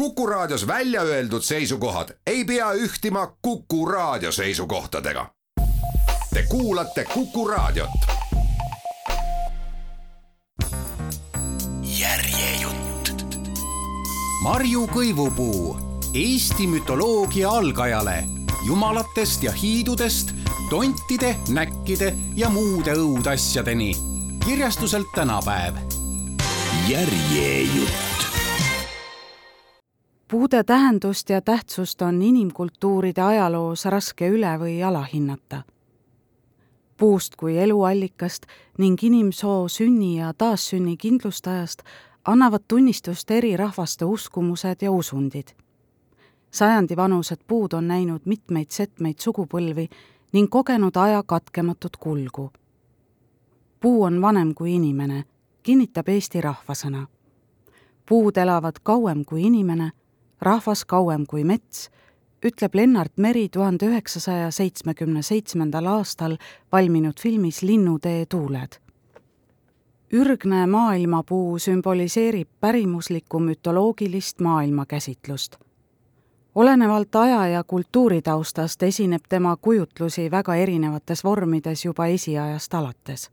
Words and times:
Kuku 0.00 0.26
Raadios 0.26 0.66
välja 0.66 1.02
öeldud 1.02 1.42
seisukohad 1.42 2.08
ei 2.26 2.44
pea 2.44 2.72
ühtima 2.72 3.36
Kuku 3.42 3.86
Raadio 3.86 4.32
seisukohtadega. 4.32 5.30
Te 6.34 6.42
kuulate 6.48 7.04
Kuku 7.04 7.48
Raadiot. 7.48 7.90
järjejutt. 11.82 13.36
Marju 14.42 14.86
Kõivupuu 14.86 15.76
Eesti 16.14 16.66
mütoloogia 16.66 17.50
algajale 17.50 18.24
jumalatest 18.66 19.42
ja 19.42 19.52
hiidudest 19.52 20.32
tontide, 20.70 21.36
näkkide 21.48 22.14
ja 22.36 22.48
muude 22.48 22.92
õudasjadeni. 22.92 23.96
kirjastuselt 24.44 25.12
tänapäev. 25.14 25.74
järjejutt. 26.88 28.39
Puude 30.30 30.64
tähendust 30.64 31.30
ja 31.30 31.40
tähtsust 31.40 32.02
on 32.02 32.22
inimkultuuride 32.22 33.22
ajaloos 33.22 33.84
raske 33.84 34.28
üle 34.28 34.58
või 34.58 34.82
alahinnata. 34.86 35.62
puust 36.96 37.36
kui 37.36 37.58
eluallikast 37.58 38.46
ning 38.78 39.02
inimsoo 39.02 39.68
sünni 39.68 40.18
ja 40.18 40.34
taassünni 40.34 40.96
kindlustajast 40.96 41.82
annavad 42.24 42.62
tunnistust 42.68 43.30
eri 43.30 43.56
rahvaste 43.56 44.04
uskumused 44.04 44.76
ja 44.82 44.90
usundid. 44.90 45.48
sajandivanused 46.50 47.38
puud 47.46 47.72
on 47.72 47.88
näinud 47.88 48.20
mitmeid 48.24 48.70
setmeid 48.70 49.18
sugupõlvi 49.18 49.88
ning 50.32 50.50
kogenud 50.50 50.96
aja 50.96 51.22
katkematut 51.26 51.96
kulgu. 51.96 52.52
puu 53.80 54.02
on 54.02 54.22
vanem 54.22 54.54
kui 54.54 54.74
inimene, 54.74 55.24
kinnitab 55.62 56.08
Eesti 56.08 56.40
rahvasõna. 56.40 57.06
puud 58.08 58.36
elavad 58.36 58.74
kauem 58.82 59.24
kui 59.24 59.42
inimene 59.42 59.90
rahvas 60.40 60.84
kauem 60.84 61.26
kui 61.26 61.44
mets, 61.44 61.90
ütleb 62.44 62.74
Lennart 62.74 63.12
Meri 63.16 63.48
tuhande 63.48 63.86
üheksasaja 63.86 64.50
seitsmekümne 64.50 65.22
seitsmendal 65.22 65.86
aastal 65.86 66.36
valminud 66.72 67.20
filmis 67.20 67.62
Linnutee 67.62 68.26
tuuled. 68.26 68.80
ürgne 70.12 70.66
maailmapuu 70.66 71.58
sümboliseerib 71.58 72.48
pärimuslikku 72.60 73.40
mütoloogilist 73.40 74.40
maailmakäsitlust. 74.40 75.56
olenevalt 76.54 77.16
aja 77.16 77.46
ja 77.46 77.64
kultuuritaustast 77.64 78.82
esineb 78.82 79.22
tema 79.28 79.56
kujutlusi 79.56 80.30
väga 80.30 80.54
erinevates 80.54 81.24
vormides 81.24 81.84
juba 81.84 82.06
esiajast 82.06 82.74
alates. 82.74 83.30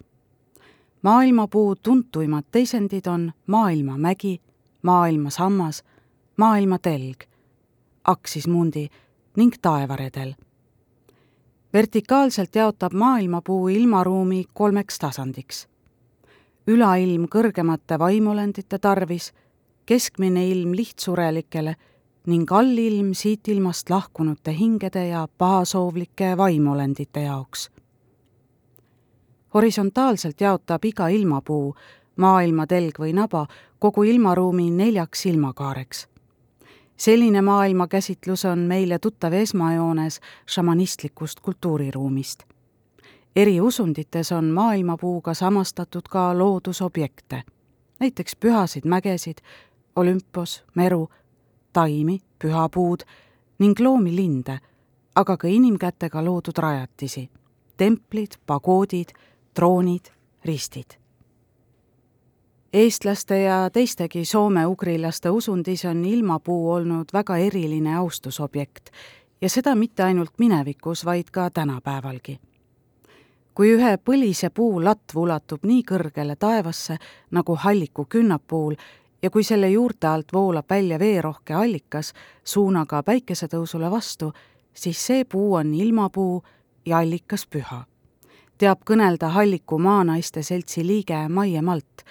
maailmapuu 1.02 1.76
tuntuimad 1.76 2.44
teisendid 2.52 3.06
on 3.08 3.32
maailmamägi, 3.48 4.42
maailmasammas 4.82 5.84
maailmatelg, 6.38 7.24
aksismundi 8.04 8.88
ning 9.36 9.54
taevaredel. 9.62 10.34
vertikaalselt 11.74 12.56
jaotab 12.56 12.94
maailmapuu 12.94 13.68
ilmaruumi 13.68 14.46
kolmeks 14.54 15.00
tasandiks. 15.00 15.68
ülailm 16.68 17.26
kõrgemate 17.36 18.00
vaimulendite 18.00 18.80
tarvis, 18.80 19.34
keskmine 19.86 20.48
ilm 20.48 20.76
lihtsurelikele 20.76 21.76
ning 22.26 22.52
allilm 22.52 23.14
siit 23.14 23.48
ilmast 23.48 23.90
lahkunute 23.90 24.58
hingede 24.60 25.08
ja 25.08 25.28
pahasoovlike 25.38 26.38
vaimulendite 26.38 27.22
jaoks. 27.22 27.72
horisontaalselt 29.54 30.42
jaotab 30.42 30.86
iga 30.86 31.08
ilmapuu, 31.08 31.76
maailmatelg 32.16 33.00
või 33.00 33.14
naba, 33.14 33.48
kogu 33.80 34.04
ilmaruumi 34.04 34.70
neljaks 34.72 35.26
ilmakaareks 35.26 36.08
selline 36.98 37.42
maailmakäsitlus 37.42 38.46
on 38.46 38.60
meile 38.60 39.00
tuttav 39.00 39.34
esmajoones 39.34 40.20
šamanistlikust 40.46 41.40
kultuuriruumist. 41.40 42.44
eri 43.36 43.62
usundites 43.62 44.32
on 44.32 44.46
maailmapuuga 44.46 45.34
samastatud 45.34 46.02
ka 46.10 46.38
loodusobjekte, 46.38 47.44
näiteks 48.00 48.36
pühasid 48.36 48.86
mägesid, 48.86 49.38
Olümpos, 49.96 50.64
Meru, 50.76 51.10
taimi, 51.74 52.20
pühapuud 52.40 53.06
ning 53.60 53.80
loomi 53.80 54.16
linde, 54.16 54.60
aga 55.16 55.38
ka 55.38 55.48
inimkätega 55.48 56.26
loodud 56.26 56.58
rajatisi, 56.58 57.30
templid, 57.78 58.38
pagoodid, 58.46 59.10
troonid, 59.54 60.06
ristid 60.46 60.97
eestlaste 62.78 63.42
ja 63.42 63.70
teistegi 63.74 64.26
soome-ugrilaste 64.26 65.30
usundis 65.30 65.86
on 65.86 66.06
ilmapuu 66.06 66.72
olnud 66.72 67.14
väga 67.14 67.38
eriline 67.38 67.96
austusobjekt 67.96 68.90
ja 69.42 69.50
seda 69.50 69.76
mitte 69.76 70.04
ainult 70.04 70.34
minevikus, 70.38 71.06
vaid 71.06 71.32
ka 71.32 71.50
tänapäevalgi. 71.50 72.40
kui 73.54 73.72
ühe 73.74 73.98
põlise 73.98 74.50
puu 74.54 74.84
latv 74.84 75.18
ulatub 75.18 75.66
nii 75.66 75.82
kõrgele 75.92 76.36
taevasse 76.36 76.98
nagu 77.32 77.56
halliku 77.56 78.06
künnapuul 78.06 78.76
ja 79.22 79.30
kui 79.30 79.44
selle 79.44 79.70
juurte 79.70 80.08
alt 80.08 80.34
voolab 80.34 80.70
välja 80.70 81.00
veerohke 81.00 81.54
allikas 81.54 82.14
suunaga 82.44 83.04
päikesetõusule 83.04 83.92
vastu, 83.92 84.34
siis 84.74 85.06
see 85.08 85.26
puu 85.26 85.54
on 85.54 85.74
ilmapuu 85.74 86.44
ja 86.86 86.98
allikas 86.98 87.48
püha. 87.48 87.86
teab 88.58 88.80
kõnelda 88.86 89.30
Halliku 89.30 89.80
maanaiste 89.80 90.44
seltsi 90.44 90.88
liige 90.88 91.28
Maie 91.30 91.62
Malt 91.62 92.06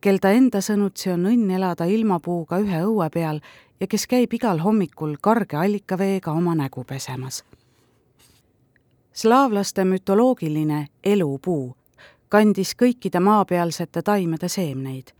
kel 0.00 0.18
ta 0.22 0.30
enda 0.30 0.60
sõnutsi 0.62 1.10
on 1.10 1.26
õnn 1.26 1.50
elada 1.50 1.86
ilmapuuga 1.90 2.60
ühe 2.62 2.82
õue 2.86 3.08
peal 3.10 3.40
ja 3.80 3.86
kes 3.86 4.06
käib 4.06 4.34
igal 4.34 4.62
hommikul 4.62 5.16
karge 5.20 5.56
allikaveega 5.56 6.32
oma 6.32 6.54
nägu 6.54 6.84
pesemas. 6.84 7.44
slaavlaste 9.12 9.84
mütoloogiline 9.84 10.86
elupuu 11.04 11.76
kandis 12.28 12.74
kõikide 12.74 13.20
maapealsete 13.20 14.02
taimede 14.02 14.48
seemneid. 14.48 15.12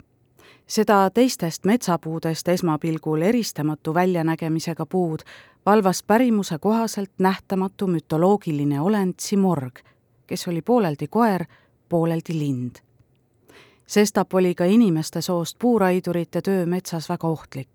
seda 0.67 1.09
teistest 1.09 1.65
metsapuudest 1.65 2.47
esmapilgul 2.47 3.21
eristamatu 3.21 3.93
väljanägemisega 3.93 4.85
puud 4.85 5.19
valvas 5.65 6.03
pärimuse 6.03 6.57
kohaselt 6.59 7.11
nähtamatu 7.19 7.87
mütoloogiline 7.87 8.81
olend 8.81 9.13
Simorg, 9.19 9.79
kes 10.27 10.47
oli 10.47 10.61
pooleldi 10.61 11.07
koer, 11.07 11.45
pooleldi 11.89 12.39
lind 12.39 12.88
sestap 13.89 14.33
oli 14.33 14.55
ka 14.55 14.65
inimeste 14.65 15.21
soost 15.21 15.59
puuraidurite 15.59 16.41
töö 16.41 16.65
metsas 16.65 17.09
väga 17.09 17.27
ohtlik. 17.27 17.69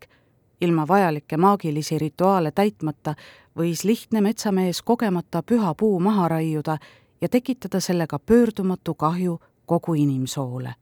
ilma 0.61 0.89
vajalikke 0.89 1.37
maagilisi 1.37 1.99
rituaale 1.99 2.51
täitmata 2.51 3.15
võis 3.59 3.85
lihtne 3.85 4.21
metsamees 4.21 4.83
kogemata 4.83 5.43
püha 5.43 5.75
puu 5.75 6.01
maha 6.01 6.29
raiuda 6.29 6.79
ja 7.21 7.29
tekitada 7.29 7.81
sellega 7.81 8.19
pöördumatu 8.19 8.95
kahju 8.95 9.41
kogu 9.67 9.95
inimsoole. 9.95 10.75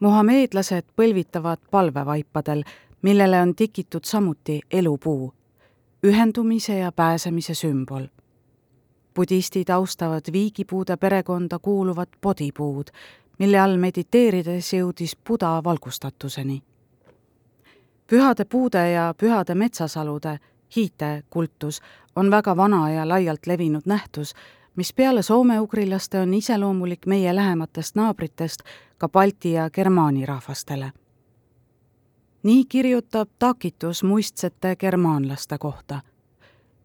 muhameedlased 0.00 0.84
põlvitavad 0.96 1.58
palvevaipadel, 1.70 2.62
millele 3.02 3.40
on 3.40 3.54
tikitud 3.54 4.04
samuti 4.04 4.60
elupuu, 4.70 5.34
ühendumise 6.06 6.78
ja 6.78 6.92
pääsemise 6.92 7.54
sümbol 7.54 8.06
budistid 9.14 9.68
austavad 9.68 10.32
viigipuude 10.32 10.96
perekonda 10.96 11.58
kuuluvat 11.58 12.08
podipuud, 12.20 12.86
mille 13.38 13.58
all 13.60 13.76
mediteerides 13.76 14.72
jõudis 14.72 15.16
Buda 15.26 15.60
valgustatuseni. 15.64 16.62
pühade 18.06 18.44
puude 18.44 18.90
ja 18.90 19.14
pühade 19.18 19.54
metsasalude, 19.54 20.38
hiite 20.76 21.22
kultus 21.30 21.80
on 22.16 22.30
väga 22.30 22.56
vana 22.56 22.90
ja 22.90 23.08
laialt 23.08 23.46
levinud 23.46 23.82
nähtus, 23.86 24.34
mis 24.76 24.92
peale 24.92 25.22
soome-ugrilaste 25.22 26.20
on 26.20 26.34
iseloomulik 26.34 27.06
meie 27.06 27.34
lähematest 27.34 27.94
naabritest 27.94 28.60
ka 28.98 29.08
Balti 29.08 29.52
ja 29.52 29.70
Germaani 29.70 30.26
rahvastele. 30.26 30.92
nii 32.42 32.64
kirjutab 32.64 33.28
Tacitus 33.38 34.02
muistsete 34.04 34.76
germaanlaste 34.76 35.58
kohta 35.58 36.00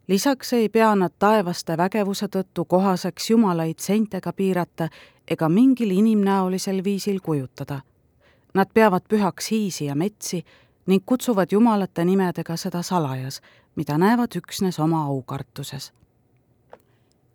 lisaks 0.09 0.53
ei 0.53 0.69
pea 0.69 0.95
nad 0.95 1.11
taevaste 1.19 1.77
vägevuse 1.77 2.25
tõttu 2.25 2.65
kohaseks 2.65 3.29
jumalaid 3.29 3.79
seintega 3.79 4.33
piirata 4.33 4.87
ega 5.27 5.49
mingil 5.49 5.91
inimnäolisel 5.91 6.83
viisil 6.83 7.19
kujutada. 7.21 7.81
Nad 8.53 8.73
peavad 8.73 9.05
pühaks 9.09 9.51
hiisi 9.51 9.85
ja 9.85 9.95
metsi 9.95 10.43
ning 10.85 11.03
kutsuvad 11.05 11.51
jumalate 11.51 12.05
nimedega 12.05 12.57
seda 12.57 12.81
salajas, 12.81 13.41
mida 13.75 13.97
näevad 13.97 14.33
üksnes 14.35 14.79
oma 14.79 15.03
aukartuses. 15.05 15.93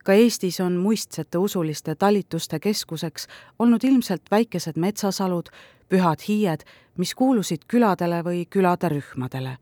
ka 0.04 0.12
Eestis 0.12 0.60
on 0.60 0.72
muistsete 0.76 1.38
usuliste 1.38 1.94
talituste 1.94 2.58
keskuseks 2.60 3.26
olnud 3.58 3.84
ilmselt 3.84 4.22
väikesed 4.30 4.76
metsasalud, 4.76 5.48
pühad 5.88 6.26
hiied, 6.28 6.66
mis 6.98 7.14
kuulusid 7.14 7.64
küladele 7.68 8.24
või 8.24 8.46
külade 8.50 8.88
rühmadele 8.88 9.56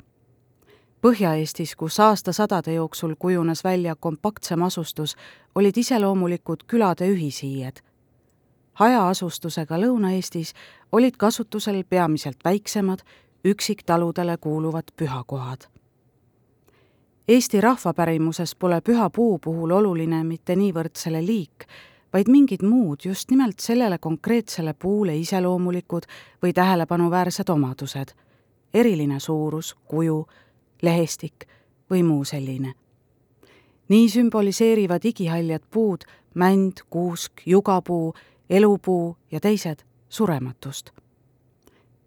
Põhja-Eestis, 1.03 1.77
kus 1.77 2.01
aastasadade 2.01 2.75
jooksul 2.75 3.15
kujunes 3.19 3.65
välja 3.65 3.97
kompaktsem 3.97 4.63
asustus, 4.63 5.17
olid 5.55 5.77
iseloomulikud 5.77 6.63
külade 6.67 7.09
ühishiied. 7.11 7.83
hajaasustusega 8.73 9.79
Lõuna-Eestis 9.79 10.55
olid 10.93 11.17
kasutusel 11.19 11.85
peamiselt 11.89 12.39
väiksemad, 12.45 12.99
üksiktaludele 13.45 14.37
kuuluvad 14.37 14.85
pühakohad. 14.97 15.67
Eesti 17.29 17.61
rahvapärimuses 17.61 18.55
pole 18.55 18.81
püha 18.81 19.11
puu 19.11 19.39
puhul 19.39 19.71
oluline 19.71 20.25
mitte 20.25 20.57
niivõrd 20.57 20.95
selle 20.95 21.27
liik, 21.27 21.67
vaid 22.13 22.29
mingid 22.29 22.63
muud 22.63 23.01
just 23.05 23.31
nimelt 23.31 23.59
sellele 23.59 23.99
konkreetsele 23.99 24.75
puule 24.75 25.17
iseloomulikud 25.17 26.07
või 26.43 26.53
tähelepanuväärsed 26.53 27.49
omadused, 27.49 28.15
eriline 28.75 29.21
suurus, 29.21 29.75
kuju, 29.85 30.27
lehestik 30.83 31.45
või 31.91 32.03
muu 32.03 32.25
selline. 32.25 32.75
nii 33.89 34.09
sümboliseerivad 34.09 35.05
igihaljad 35.05 35.63
puud 35.71 36.05
mänd, 36.35 36.73
kuusk, 36.91 37.33
jugapuu, 37.47 38.15
elupuu 38.51 39.17
ja 39.31 39.41
teised 39.41 39.85
surematust. 40.09 40.91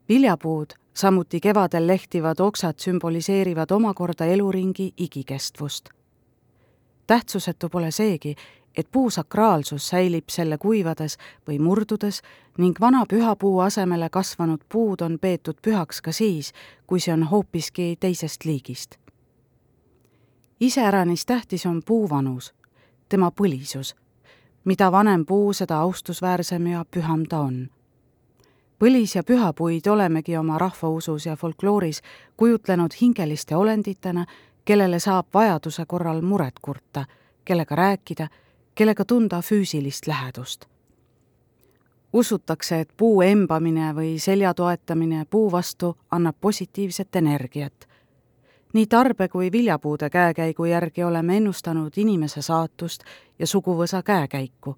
viljapuud, 0.10 0.74
samuti 0.94 1.40
kevadel 1.40 1.88
lehtivad 1.88 2.40
oksad 2.40 2.74
sümboliseerivad 2.78 3.72
omakorda 3.72 4.26
eluringi 4.26 4.94
igikestvust. 4.98 5.90
tähtsusetu 7.08 7.70
pole 7.70 7.92
seegi, 7.92 8.36
et 8.78 8.88
puu 8.92 9.10
sakraalsus 9.10 9.88
säilib 9.88 10.30
selle 10.30 10.58
kuivades 10.58 11.18
või 11.48 11.60
murdudes 11.60 12.22
ning 12.58 12.80
vana 12.82 13.06
pühapuu 13.10 13.60
asemele 13.60 14.10
kasvanud 14.10 14.62
puud 14.70 15.02
on 15.02 15.20
peetud 15.20 15.56
pühaks 15.62 16.02
ka 16.02 16.12
siis, 16.12 16.54
kui 16.88 17.00
see 17.00 17.14
on 17.14 17.24
hoopiski 17.24 17.96
teisest 18.00 18.46
liigist. 18.46 18.96
iseäranis 20.60 21.26
tähtis 21.26 21.66
on 21.66 21.82
puu 21.86 22.10
vanus, 22.10 22.54
tema 23.10 23.32
põlisus. 23.32 23.96
mida 24.64 24.92
vanem 24.92 25.26
puu, 25.26 25.54
seda 25.54 25.80
austusväärsem 25.80 26.68
ja 26.68 26.86
püham 26.92 27.26
ta 27.30 27.40
on 27.40 27.70
põlis- 28.80 29.16
ja 29.16 29.24
pühapuid 29.24 29.88
olemegi 29.88 30.38
oma 30.38 30.58
rahvausus 30.58 31.26
ja 31.26 31.36
folklooris 31.36 32.02
kujutlenud 32.38 32.92
hingeliste 33.02 33.56
olenditena, 33.56 34.26
kellele 34.66 35.00
saab 35.00 35.28
vajaduse 35.34 35.86
korral 35.88 36.22
muret 36.22 36.60
kurta, 36.62 37.06
kellega 37.46 37.76
rääkida 37.76 38.28
kellega 38.76 39.06
tunda 39.06 39.42
füüsilist 39.42 40.08
lähedust. 40.08 40.66
usutakse, 42.14 42.80
et 42.80 42.90
puu 42.98 43.22
embamine 43.22 43.94
või 43.94 44.20
selja 44.20 44.54
toetamine 44.54 45.26
puu 45.30 45.52
vastu 45.52 45.98
annab 46.12 46.36
positiivset 46.42 47.16
energiat. 47.16 47.88
nii 48.74 48.88
tarbe 48.88 49.28
kui 49.28 49.52
viljapuude 49.52 50.10
käekäigu 50.10 50.66
järgi 50.66 51.04
oleme 51.04 51.38
ennustanud 51.38 51.94
inimese 51.98 52.42
saatust 52.42 53.04
ja 53.40 53.48
suguvõsa 53.48 54.04
käekäiku 54.04 54.78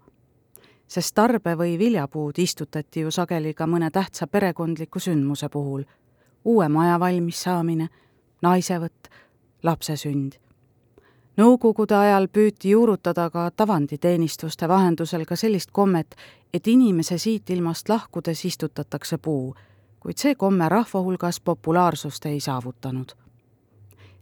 sest 0.87 1.15
tarbe 1.15 1.57
või 1.57 1.77
viljapuud 1.79 2.39
istutati 2.39 2.99
ju 2.99 3.11
sageli 3.11 3.53
ka 3.53 3.67
mõne 3.67 3.91
tähtsa 3.91 4.27
perekondliku 4.27 4.99
sündmuse 4.99 5.49
puhul, 5.49 5.83
uue 6.45 6.69
maja 6.69 6.99
valmis 6.99 7.43
saamine, 7.43 7.89
naisevõtt, 8.41 9.09
lapse 9.63 9.97
sünd 9.97 10.46
Nõukogude 11.37 11.93
ajal 11.93 12.25
püüti 12.33 12.71
juurutada 12.71 13.27
ka 13.29 13.43
tavanditeenistuste 13.53 14.67
vahendusel 14.67 15.25
ka 15.29 15.35
sellist 15.37 15.69
kommet, 15.71 16.15
et 16.53 16.67
inimese 16.67 17.17
siit 17.21 17.49
ilmast 17.53 17.89
lahkudes 17.89 18.41
istutatakse 18.45 19.19
puu, 19.21 19.51
kuid 19.99 20.17
see 20.17 20.33
komme 20.35 20.69
rahva 20.69 21.01
hulgas 21.05 21.39
populaarsust 21.39 22.25
ei 22.25 22.39
saavutanud. 22.39 23.13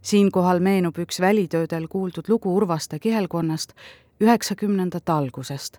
siinkohal 0.01 0.59
meenub 0.59 0.97
üks 1.00 1.19
välitöödel 1.19 1.88
kuuldud 1.88 2.27
lugu 2.27 2.56
Urvaste 2.56 3.00
kihelkonnast 3.00 3.73
üheksakümnendate 4.21 5.12
algusest. 5.12 5.77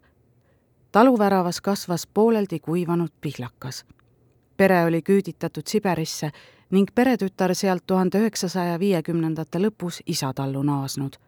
taluväravas 0.92 1.60
kasvas 1.60 2.06
pooleldi 2.06 2.60
kuivanud 2.60 3.12
pihlakas. 3.20 3.84
pere 4.56 4.84
oli 4.84 5.02
küüditatud 5.02 5.66
Siberisse 5.66 6.32
ning 6.70 6.88
peretütar 6.94 7.54
sealt 7.54 7.86
tuhande 7.86 8.18
üheksasaja 8.18 8.78
viiekümnendate 8.78 9.58
lõpus 9.58 10.02
isatallu 10.06 10.62
naasnud 10.62 11.25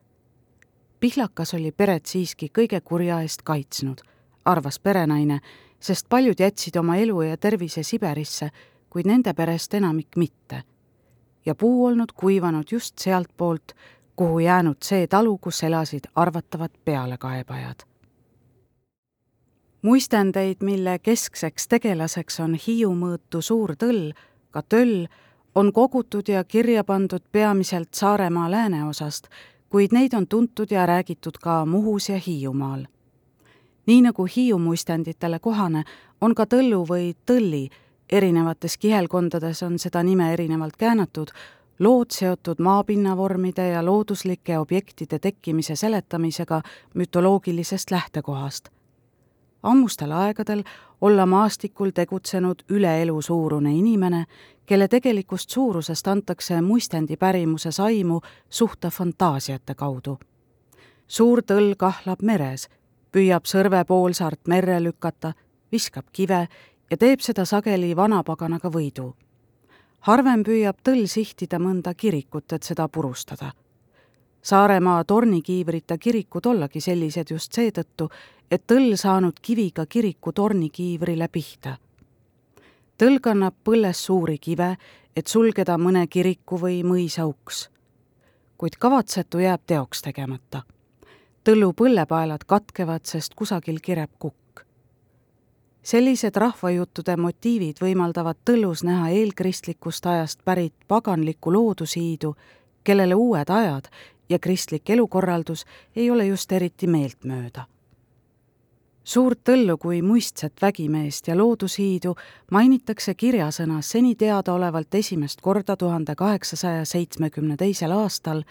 pihlakas 1.01 1.55
oli 1.55 1.73
peret 1.73 2.07
siiski 2.07 2.51
kõige 2.59 2.81
kurja 2.81 3.21
eest 3.23 3.43
kaitsnud, 3.43 4.01
arvas 4.45 4.79
perenaine, 4.79 5.41
sest 5.81 6.09
paljud 6.09 6.41
jätsid 6.41 6.77
oma 6.77 6.97
elu 6.97 7.23
ja 7.23 7.37
tervise 7.37 7.83
Siberisse, 7.83 8.51
kuid 8.91 9.07
nende 9.07 9.35
perest 9.35 9.75
enamik 9.75 10.17
mitte. 10.17 10.63
ja 11.47 11.55
puu 11.55 11.87
olnud 11.87 12.13
kuivanud 12.13 12.65
just 12.71 12.99
sealtpoolt, 12.99 13.73
kuhu 14.17 14.39
jäänud 14.39 14.77
see 14.85 15.07
talu, 15.07 15.39
kus 15.39 15.63
elasid 15.63 16.05
arvatavad 16.15 16.71
pealekaebajad. 16.85 17.87
muistendeid, 19.83 20.57
mille 20.63 20.99
keskseks 20.99 21.69
tegelaseks 21.69 22.41
on 22.41 22.55
Hiiu 22.55 22.95
mõõtu 22.95 23.43
suur 23.43 23.77
tõll, 23.77 24.13
ka 24.51 24.63
töll, 24.63 25.07
on 25.55 25.73
kogutud 25.73 26.29
ja 26.29 26.45
kirja 26.45 26.85
pandud 26.85 27.23
peamiselt 27.33 27.95
Saaremaa 27.95 28.51
lääneosast, 28.51 29.29
kuid 29.71 29.93
neid 29.93 30.15
on 30.15 30.27
tuntud 30.27 30.71
ja 30.71 30.87
räägitud 30.87 31.39
ka 31.43 31.67
Muhus 31.67 32.09
ja 32.09 32.19
Hiiumaal. 32.19 32.87
nii 33.87 34.03
nagu 34.03 34.27
Hiiu 34.37 34.59
muistenditele 34.59 35.39
kohane, 35.39 35.85
on 36.21 36.35
ka 36.35 36.45
Tõllu 36.45 36.85
või 36.89 37.15
Tõlli, 37.27 37.69
erinevates 38.13 38.79
kihelkondades 38.79 39.63
on 39.63 39.79
seda 39.79 40.03
nime 40.03 40.33
erinevalt 40.33 40.77
käänatud, 40.77 41.29
lood 41.79 42.11
seotud 42.11 42.59
maapinnavormide 42.59 43.69
ja 43.69 43.85
looduslike 43.85 44.59
objektide 44.59 45.19
tekkimise 45.19 45.77
seletamisega 45.77 46.63
mütoloogilisest 46.95 47.91
lähtekohast 47.91 48.69
ammustel 49.63 50.13
aegadel 50.13 50.63
olla 51.01 51.27
maastikul 51.27 51.91
tegutsenud 51.91 52.63
üle 52.71 53.03
elu 53.03 53.23
suurune 53.23 53.75
inimene, 53.75 54.25
kelle 54.67 54.89
tegelikust 54.89 55.51
suurusest 55.51 56.09
antakse 56.09 56.61
muistendi 56.61 57.17
pärimuses 57.17 57.81
aimu 57.81 58.21
suhte 58.51 58.91
fantaasiate 58.91 59.75
kaudu. 59.75 60.19
suur 61.07 61.43
tõll 61.43 61.75
kahlab 61.77 62.23
meres, 62.23 62.69
püüab 63.13 63.47
sõrve 63.49 63.85
poolsaart 63.85 64.41
merre 64.47 64.83
lükata, 64.83 65.33
viskab 65.73 66.05
kive 66.13 66.49
ja 66.91 66.97
teeb 66.97 67.21
seda 67.21 67.45
sageli 67.45 67.97
vanapaganaga 67.97 68.69
võidu. 68.69 69.15
harvem 70.01 70.45
püüab 70.45 70.77
tõll 70.85 71.07
sihtida 71.07 71.59
mõnda 71.59 71.95
kirikut, 71.95 72.53
et 72.53 72.63
seda 72.63 72.89
purustada 72.89 73.53
Saaremaa 74.43 75.05
tornikiivrite 75.05 75.99
kirikud 75.99 76.47
ollagi 76.47 76.81
sellised 76.81 77.31
just 77.31 77.53
seetõttu, 77.53 78.07
et 78.51 78.65
tõll 78.67 78.97
saanud 78.97 79.41
kiviga 79.43 79.87
kiriku 79.87 80.33
tornikiivrile 80.33 81.29
pihta. 81.29 81.77
tõll 82.99 83.21
kannab 83.21 83.55
põlles 83.65 84.05
suuri 84.05 84.39
kive, 84.39 84.77
et 85.17 85.27
sulgeda 85.27 85.79
mõne 85.79 86.07
kiriku 86.07 86.59
või 86.61 86.83
mõisa 86.85 87.27
uks. 87.27 87.71
kuid 88.59 88.77
kavatsetu 88.79 89.39
jääb 89.39 89.61
teoks 89.67 90.03
tegemata. 90.03 90.63
tõllu 91.45 91.73
põllepaelad 91.73 92.45
katkevad, 92.47 93.05
sest 93.05 93.35
kusagil 93.35 93.81
kireb 93.81 94.11
kukk. 94.19 94.65
sellised 95.83 96.37
rahvajuttude 96.37 97.17
motiivid 97.17 97.77
võimaldavad 97.81 98.37
tõllus 98.45 98.85
näha 98.85 99.09
eelkristlikust 99.09 100.07
ajast 100.07 100.45
pärit 100.45 100.75
paganlikku 100.89 101.53
loodushiidu, 101.53 102.37
kellele 102.85 103.15
uued 103.15 103.51
ajad 103.51 103.89
ja 104.29 104.39
kristlik 104.39 104.91
elukorraldus 104.91 105.65
ei 105.97 106.11
ole 106.11 106.27
just 106.27 106.53
eriti 106.53 106.87
meeltmööda. 106.87 107.67
Suurt 109.09 109.41
tõllu 109.49 109.79
kui 109.81 110.03
muistset 110.05 110.53
vägimeest 110.63 111.29
ja 111.29 111.37
loodushiidu 111.37 112.15
mainitakse 112.53 113.15
kirjasõnas 113.15 113.91
seni 113.95 114.15
teadaolevalt 114.15 114.95
esimest 114.95 115.41
korda 115.41 115.77
tuhande 115.77 116.15
kaheksasaja 116.15 116.85
seitsmekümne 116.85 117.57
teisel 117.57 117.93
aastal 117.93 118.43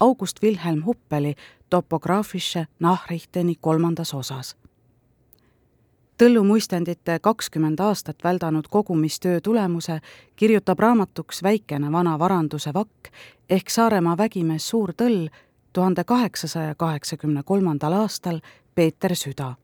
August 0.00 0.42
Wilhelm 0.42 0.84
Huppeli 0.86 1.34
topograafische 1.70 2.66
Nachrichteni 2.80 3.58
kolmandas 3.60 4.14
osas 4.14 4.56
tõllumuistendite 6.16 7.18
kakskümmend 7.20 7.80
aastat 7.80 8.24
väldanud 8.24 8.70
kogumistöö 8.70 9.40
tulemuse 9.40 9.98
kirjutab 10.36 10.78
raamatuks 10.78 11.42
väikene 11.42 11.92
vana 11.92 12.18
varanduse 12.18 12.72
vakk 12.74 13.12
ehk 13.50 13.70
Saaremaa 13.70 14.16
vägimees 14.16 14.68
Suur 14.68 14.94
Tõll 14.96 15.28
tuhande 15.72 16.04
kaheksasaja 16.04 16.74
kaheksakümne 16.74 17.42
kolmandal 17.42 17.92
aastal 17.92 18.40
Peeter 18.74 19.12
Süda. 19.14 19.54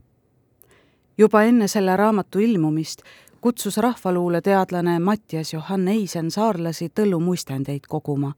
Juba 1.18 1.42
enne 1.42 1.68
selle 1.68 1.96
raamatu 1.96 2.38
ilmumist 2.38 3.02
kutsus 3.40 3.76
rahvaluuleteadlane 3.76 4.98
Mattias 4.98 5.52
Johann 5.52 5.88
Eisen 5.88 6.30
saarlasi 6.30 6.88
tõllumuistendeid 6.88 7.88
koguma. 7.88 8.32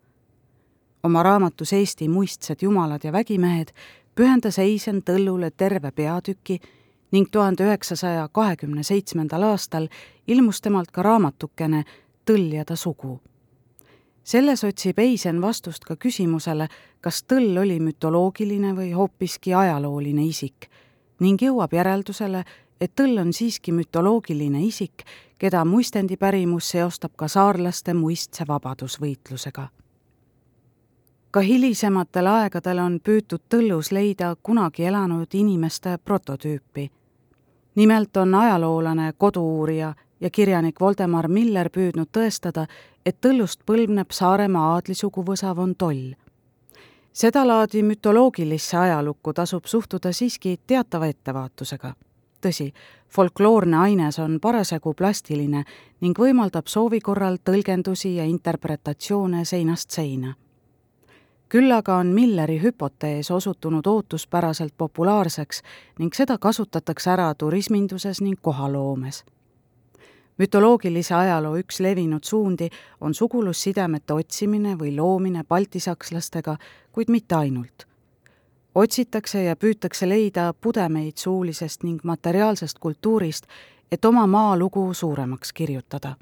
oma 1.02 1.22
raamatus 1.22 1.72
Eesti 1.72 2.08
muistsed 2.08 2.62
jumalad 2.62 3.00
ja 3.04 3.12
vägimehed 3.12 3.68
pühendas 4.14 4.58
Eisen 4.58 5.02
tõllule 5.02 5.50
terve 5.56 5.90
peatüki 5.90 6.60
ning 7.12 7.28
tuhande 7.30 7.64
üheksasaja 7.64 8.28
kahekümne 8.32 8.82
seitsmendal 8.82 9.42
aastal 9.42 9.88
ilmus 10.26 10.60
temalt 10.60 10.90
ka 10.90 11.02
raamatukene 11.02 11.84
Tõll 12.30 12.52
ja 12.52 12.64
ta 12.64 12.76
sugu. 12.76 13.20
selles 14.24 14.64
otsib 14.64 14.98
Eisen 14.98 15.40
vastust 15.40 15.84
ka 15.84 15.96
küsimusele, 15.96 16.68
kas 17.00 17.24
Tõll 17.32 17.58
oli 17.60 17.80
mütoloogiline 17.80 18.72
või 18.76 18.92
hoopiski 18.92 19.54
ajalooline 19.54 20.24
isik 20.24 20.70
ning 21.20 21.42
jõuab 21.42 21.72
järeldusele, 21.72 22.44
et 22.84 22.92
tõll 23.00 23.18
on 23.20 23.32
siiski 23.32 23.72
mütoloogiline 23.72 24.60
isik, 24.64 25.04
keda 25.38 25.64
muistendi 25.64 26.16
pärimus 26.20 26.68
seostab 26.74 27.14
ka 27.16 27.28
saarlaste 27.28 27.94
muistse 27.94 28.44
vabadusvõitlusega. 28.48 29.68
ka 31.30 31.40
hilisematel 31.40 32.26
aegadel 32.30 32.78
on 32.78 33.00
püütud 33.00 33.42
tõllus 33.54 33.90
leida 33.92 34.36
kunagi 34.42 34.84
elanud 34.84 35.34
inimeste 35.34 35.98
prototüüpi. 36.04 36.90
nimelt 37.74 38.16
on 38.16 38.34
ajaloolane, 38.34 39.12
kodu-uurija 39.18 39.94
ja 40.20 40.30
kirjanik 40.30 40.80
Voldemar 40.80 41.28
Miller 41.28 41.70
püüdnud 41.70 42.08
tõestada, 42.12 42.66
et 43.06 43.16
tõllust 43.20 43.60
põlvneb 43.66 44.10
Saaremaa 44.10 44.74
aadlisuguvõsa 44.74 45.56
von 45.56 45.74
Toll 45.74 46.14
sedalaadi 47.14 47.82
mütoloogilisse 47.82 48.76
ajalukku 48.76 49.32
tasub 49.32 49.64
suhtuda 49.64 50.12
siiski 50.12 50.60
teatava 50.66 51.06
ettevaatusega. 51.06 51.94
Tõsi, 52.44 52.70
folkloorne 53.08 53.76
aines 53.76 54.18
on 54.18 54.38
parasjagu 54.40 54.94
plastiline 54.94 55.64
ning 56.00 56.18
võimaldab 56.18 56.66
soovi 56.66 57.00
korral 57.00 57.38
tõlgendusi 57.44 58.16
ja 58.16 58.24
interpretatsioone 58.24 59.44
seinast 59.44 59.90
seina. 59.90 60.34
küll 61.48 61.72
aga 61.72 61.96
on 61.96 62.06
Milleri 62.06 62.58
hüpotees 62.62 63.30
osutunud 63.30 63.86
ootuspäraselt 63.86 64.74
populaarseks 64.76 65.62
ning 65.98 66.14
seda 66.14 66.38
kasutatakse 66.38 67.10
ära 67.10 67.34
turisminduses 67.34 68.20
ning 68.20 68.40
kohaloomes 68.42 69.24
mütoloogilise 70.38 71.14
ajaloo 71.14 71.56
üks 71.62 71.80
levinud 71.80 72.24
suundi 72.24 72.68
on 73.00 73.14
sugulussidemete 73.14 74.14
otsimine 74.14 74.74
või 74.78 74.94
loomine 74.96 75.44
baltisakslastega, 75.48 76.56
kuid 76.92 77.10
mitte 77.10 77.34
ainult. 77.34 77.86
Otsitakse 78.74 79.42
ja 79.44 79.56
püütakse 79.56 80.08
leida 80.08 80.54
pudemeid 80.60 81.16
suulisest 81.16 81.82
ning 81.82 82.00
materiaalsest 82.02 82.78
kultuurist, 82.78 83.46
et 83.92 84.04
oma 84.04 84.26
maalugu 84.26 84.94
suuremaks 84.94 85.52
kirjutada. 85.52 86.14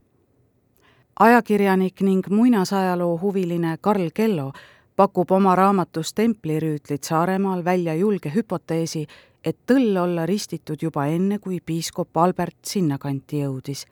ajakirjanik 1.20 2.00
ning 2.00 2.26
muinasajaloo 2.30 3.18
huviline 3.20 3.76
Karl 3.80 4.08
Kello 4.14 4.52
pakub 4.96 5.30
oma 5.30 5.54
raamatus 5.54 6.14
Templirüütlid 6.14 7.02
Saaremaal 7.02 7.64
välja 7.64 7.94
julge 7.94 8.32
hüpoteesi, 8.34 9.06
et 9.44 9.56
tõll 9.66 9.96
olla 10.02 10.26
ristitud 10.26 10.82
juba 10.82 11.06
enne, 11.06 11.38
kui 11.38 11.60
piiskop 11.60 12.16
Albert 12.16 12.64
sinnakanti 12.64 13.40
jõudis 13.40 13.86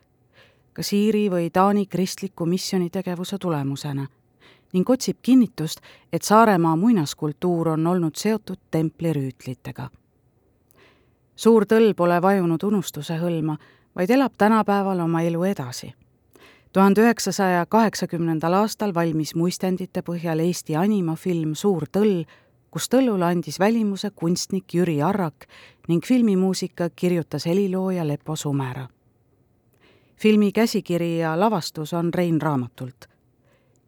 kas 0.73 0.93
Iiri 0.93 1.27
või 1.31 1.51
Taani 1.53 1.87
kristliku 1.87 2.47
missionitegevuse 2.47 3.39
tulemusena 3.39 4.07
ning 4.73 4.91
otsib 4.91 5.17
kinnitust, 5.23 5.81
et 6.13 6.23
Saaremaa 6.23 6.77
muinaskultuur 6.77 7.69
on 7.69 7.87
olnud 7.87 8.15
seotud 8.15 8.59
templirüütlitega. 8.71 9.91
suur 11.37 11.65
tõll 11.65 11.95
pole 11.95 12.23
vajunud 12.23 12.63
unustuse 12.63 13.17
hõlma, 13.17 13.57
vaid 13.97 14.11
elab 14.11 14.33
tänapäeval 14.39 15.01
oma 15.01 15.23
elu 15.23 15.45
edasi. 15.45 15.95
tuhande 16.73 17.01
üheksasaja 17.01 17.67
kaheksakümnendal 17.67 18.53
aastal 18.53 18.95
valmis 18.95 19.35
muistendite 19.35 20.03
põhjal 20.03 20.41
Eesti 20.41 20.77
animafilm 20.77 21.55
Suur 21.55 21.85
tõll, 21.93 22.25
kus 22.71 22.89
tõllule 22.89 23.25
andis 23.25 23.59
välimuse 23.59 24.11
kunstnik 24.11 24.75
Jüri 24.75 25.03
Arrak 25.03 25.47
ning 25.89 26.07
filmimuusika 26.07 26.91
kirjutas 26.97 27.47
helilooja 27.47 28.07
Lepo 28.07 28.37
Sumera 28.37 28.89
filmi 30.21 30.53
käsikiri 30.53 31.19
ja 31.19 31.41
lavastus 31.41 31.93
on 31.93 32.15
Rein 32.15 32.43
Raamatult. 32.43 33.10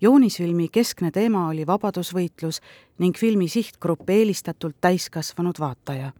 Joonisfilmi 0.02 0.68
keskne 0.68 1.11
teema 1.11 1.49
oli 1.49 1.66
vabadusvõitlus 1.66 2.61
ning 2.99 3.16
filmi 3.18 3.49
sihtgrupp 3.49 4.11
eelistatult 4.11 4.76
täiskasvanud 4.80 5.61
vaataja. 5.61 6.12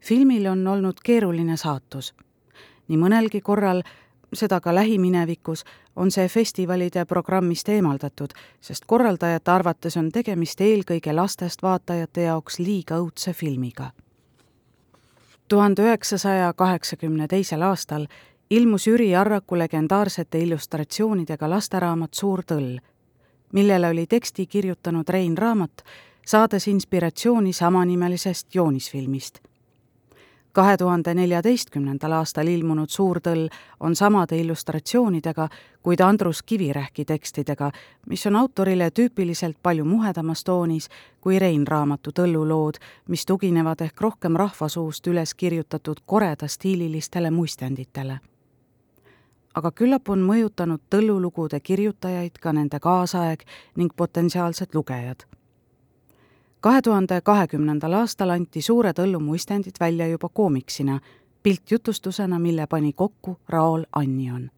filmil 0.00 0.46
on 0.46 0.66
olnud 0.66 1.00
keeruline 1.04 1.56
saatus. 1.56 2.14
nii 2.88 2.98
mõnelgi 2.98 3.40
korral, 3.40 3.82
seda 4.32 4.60
ka 4.60 4.74
lähiminevikus, 4.74 5.64
on 5.96 6.10
see 6.10 6.28
festivalide 6.28 7.04
programmist 7.04 7.68
eemaldatud, 7.68 8.30
sest 8.60 8.84
korraldajate 8.86 9.50
arvates 9.50 9.96
on 9.96 10.12
tegemist 10.12 10.60
eelkõige 10.60 11.12
lastest 11.12 11.62
vaatajate 11.62 12.22
jaoks 12.22 12.58
liiga 12.58 12.98
õudse 12.98 13.32
filmiga 13.32 13.90
tuhande 15.48 15.82
üheksasaja 15.82 16.52
kaheksakümne 16.56 17.28
teisel 17.28 17.62
aastal 17.62 18.06
ilmus 18.52 18.86
Jüri 18.86 19.16
Arraku 19.16 19.58
legendaarsete 19.58 20.38
illustratsioonidega 20.38 21.48
lasteraamat 21.50 22.14
Suur 22.14 22.42
tõll, 22.44 22.74
millele 23.52 23.88
oli 23.88 24.06
teksti 24.06 24.44
kirjutanud 24.46 25.08
Rein 25.08 25.38
Raamat, 25.38 25.80
saades 26.26 26.68
inspiratsiooni 26.68 27.52
samanimelisest 27.52 28.54
joonisfilmist. 28.54 29.38
kahe 30.52 30.76
tuhande 30.76 31.14
neljateistkümnendal 31.14 32.12
aastal 32.12 32.46
ilmunud 32.46 32.88
Suur 32.88 33.20
tõll 33.20 33.48
on 33.80 33.96
samade 33.96 34.36
illustratsioonidega, 34.38 35.48
kuid 35.82 36.00
Andrus 36.00 36.42
Kivirähki 36.42 37.04
tekstidega, 37.04 37.70
mis 38.06 38.26
on 38.26 38.36
autorile 38.36 38.90
tüüpiliselt 38.90 39.56
palju 39.62 39.84
muhedamas 39.84 40.44
toonis 40.44 40.88
kui 41.20 41.38
Rein 41.38 41.66
Raamatu 41.66 42.10
tõllulood, 42.10 42.76
mis 43.08 43.24
tuginevad 43.26 43.80
ehk 43.80 44.00
rohkem 44.00 44.36
rahvasuust 44.36 45.06
üles 45.06 45.34
kirjutatud 45.34 46.04
koreda-stiililistele 46.06 47.30
muistenditele 47.30 48.18
aga 49.54 49.70
küllap 49.70 50.08
on 50.08 50.22
mõjutanud 50.26 50.80
tõllulugude 50.90 51.60
kirjutajaid 51.60 52.38
ka 52.40 52.52
nende 52.52 52.80
kaasaeg 52.80 53.44
ning 53.76 53.92
potentsiaalsed 53.96 54.74
lugejad. 54.74 55.24
kahe 56.60 56.82
tuhande 56.82 57.20
kahekümnendal 57.20 57.92
aastal 57.92 58.30
anti 58.30 58.62
Suure 58.62 58.92
Tõllu 58.92 59.20
muistendid 59.20 59.74
välja 59.80 60.06
juba 60.06 60.28
koomiksina, 60.28 61.00
piltjutustusena, 61.42 62.38
mille 62.38 62.66
pani 62.66 62.92
kokku 62.92 63.38
Raul 63.48 63.84
Annion. 63.92 64.50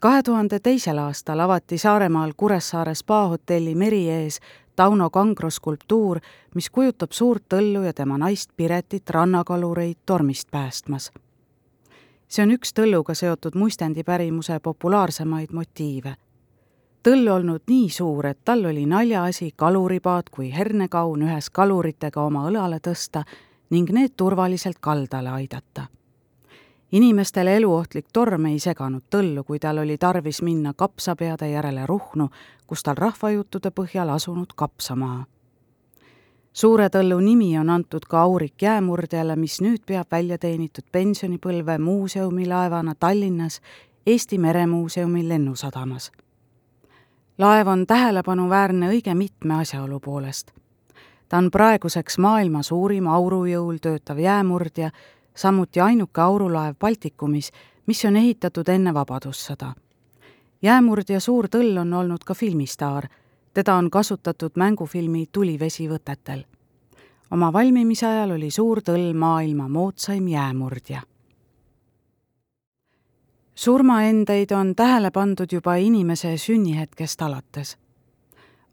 kahe 0.00 0.22
tuhande 0.22 0.60
teisel 0.60 0.98
aastal 0.98 1.40
avati 1.40 1.78
Saaremaal 1.78 2.32
Kuressaare 2.36 2.94
spaahotelli 2.94 3.74
Meri 3.74 4.08
ees 4.10 4.40
Tauno 4.76 5.10
Kangro 5.10 5.50
skulptuur, 5.50 6.20
mis 6.54 6.70
kujutab 6.70 7.12
suurt 7.12 7.42
tõllu 7.54 7.82
ja 7.82 7.92
tema 7.92 8.18
naist 8.18 8.50
Piretit 8.56 9.10
rannakalureid 9.10 9.96
tormist 10.06 10.50
päästmas 10.50 11.10
see 12.28 12.44
on 12.44 12.52
üks 12.52 12.74
tõlluga 12.76 13.14
seotud 13.16 13.56
muistendipärimuse 13.56 14.60
populaarsemaid 14.60 15.52
motiive. 15.52 16.14
tõll 17.02 17.28
olnud 17.32 17.62
nii 17.66 17.88
suur, 17.90 18.26
et 18.26 18.38
tal 18.44 18.64
oli 18.66 18.86
naljaasi 18.86 19.52
kaluripaat 19.56 20.28
kui 20.30 20.50
hernekaun 20.52 21.22
ühes 21.22 21.50
kaluritega 21.50 22.22
oma 22.22 22.48
õlale 22.50 22.80
tõsta 22.80 23.24
ning 23.70 23.90
need 23.90 24.16
turvaliselt 24.16 24.78
kaldale 24.80 25.28
aidata. 25.28 25.86
inimestele 26.92 27.56
eluohtlik 27.56 28.06
torm 28.12 28.46
ei 28.46 28.58
seganud 28.58 29.02
tõllu, 29.10 29.44
kui 29.44 29.58
tal 29.58 29.78
oli 29.78 29.98
tarvis 29.98 30.42
minna 30.42 30.74
kapsapeade 30.74 31.50
järele 31.50 31.86
Ruhnu, 31.86 32.28
kus 32.66 32.82
tal 32.82 32.96
rahvajuttude 32.96 33.70
põhjal 33.70 34.08
asunud 34.08 34.52
kapsamaa 34.56 35.24
suure 36.52 36.88
tõllu 36.88 37.20
nimi 37.20 37.58
on 37.58 37.70
antud 37.70 38.06
ka 38.08 38.22
aurik 38.22 38.62
jäämurdjale, 38.62 39.36
mis 39.36 39.60
nüüd 39.60 39.84
peab 39.86 40.10
välja 40.12 40.38
teenitud 40.38 40.84
pensionipõlve 40.92 41.78
muuseumilaevana 41.78 42.94
Tallinnas 42.94 43.60
Eesti 44.06 44.38
Meremuuseumi 44.38 45.28
lennusadamas. 45.28 46.12
laev 47.38 47.66
on 47.66 47.86
tähelepanuväärne 47.86 48.88
õige 48.88 49.14
mitme 49.14 49.54
asjaolu 49.54 50.00
poolest. 50.00 50.50
ta 51.28 51.38
on 51.38 51.50
praeguseks 51.50 52.18
maailma 52.18 52.62
suurim 52.62 53.06
aurujõul 53.06 53.76
töötav 53.82 54.18
jäämurdja, 54.18 54.90
samuti 55.34 55.80
ainuke 55.80 56.20
aurulaev 56.20 56.74
Baltikumis, 56.80 57.52
mis 57.86 58.04
on 58.04 58.16
ehitatud 58.16 58.68
enne 58.68 58.94
Vabadussõda. 58.94 59.72
jäämurdja 60.62 61.20
Suur 61.20 61.48
tõll 61.48 61.78
on 61.80 61.92
olnud 61.92 62.24
ka 62.24 62.34
filmistaar 62.34 63.08
teda 63.54 63.74
on 63.74 63.90
kasutatud 63.90 64.50
mängufilmi 64.54 65.28
Tulivesi 65.32 65.88
võtetel. 65.88 66.44
oma 67.30 67.52
valmimise 67.52 68.06
ajal 68.06 68.30
oli 68.30 68.50
Suur 68.50 68.80
tõll 68.80 69.14
maailma 69.14 69.68
moodsaim 69.68 70.28
jäämurdja. 70.28 71.02
surmaendeid 73.54 74.50
on 74.52 74.74
tähele 74.74 75.10
pandud 75.10 75.52
juba 75.52 75.74
inimese 75.74 76.36
sünnihetkest 76.36 77.22
alates. 77.22 77.78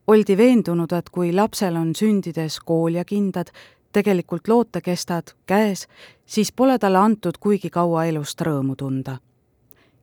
oldi 0.08 0.38
veendunud, 0.38 0.92
et 0.92 1.10
kui 1.10 1.34
lapsel 1.34 1.76
on 1.76 1.96
sündides 1.96 2.60
kooljakindad, 2.60 3.48
tegelikult 3.92 4.48
lootekestad 4.48 5.24
käes, 5.46 5.88
siis 6.26 6.52
pole 6.52 6.80
talle 6.80 6.98
antud 6.98 7.38
kuigi 7.40 7.70
kaua 7.70 8.06
elust 8.06 8.42
rõõmu 8.42 8.76
tunda 8.76 9.18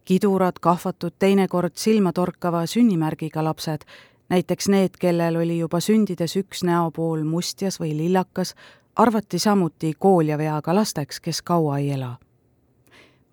kidurad, 0.04 0.58
kahvatud, 0.60 1.12
teinekord 1.18 1.72
silmatorkava 1.74 2.66
sünnimärgiga 2.66 3.44
lapsed 3.44 3.86
näiteks 4.32 4.68
need, 4.68 4.96
kellel 4.98 5.36
oli 5.36 5.58
juba 5.58 5.80
sündides 5.80 6.36
üks 6.40 6.62
näopool 6.64 7.20
mustjas 7.28 7.76
või 7.80 7.92
lillakas, 7.96 8.54
arvati 8.96 9.38
samuti 9.38 9.92
kooljaveaga 9.98 10.74
lasteks, 10.74 11.20
kes 11.20 11.42
kaua 11.42 11.78
ei 11.78 11.90
ela. 11.90 12.16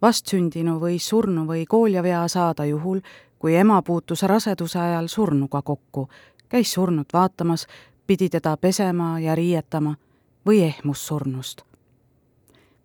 vastsündinu 0.01 0.77
võis 0.79 1.07
surnu 1.09 1.45
või 1.47 1.65
kooljavea 1.67 2.27
saada 2.27 2.65
juhul, 2.65 2.99
kui 3.39 3.55
ema 3.55 3.81
puutus 3.81 4.23
raseduse 4.23 4.79
ajal 4.79 5.07
surnuga 5.07 5.61
kokku, 5.61 6.09
käis 6.49 6.73
surnut 6.73 7.13
vaatamas, 7.13 7.67
pidi 8.07 8.29
teda 8.29 8.57
pesema 8.57 9.19
ja 9.19 9.35
riietama 9.35 9.95
või 10.45 10.63
ehmus 10.63 11.07
surnust. 11.07 11.61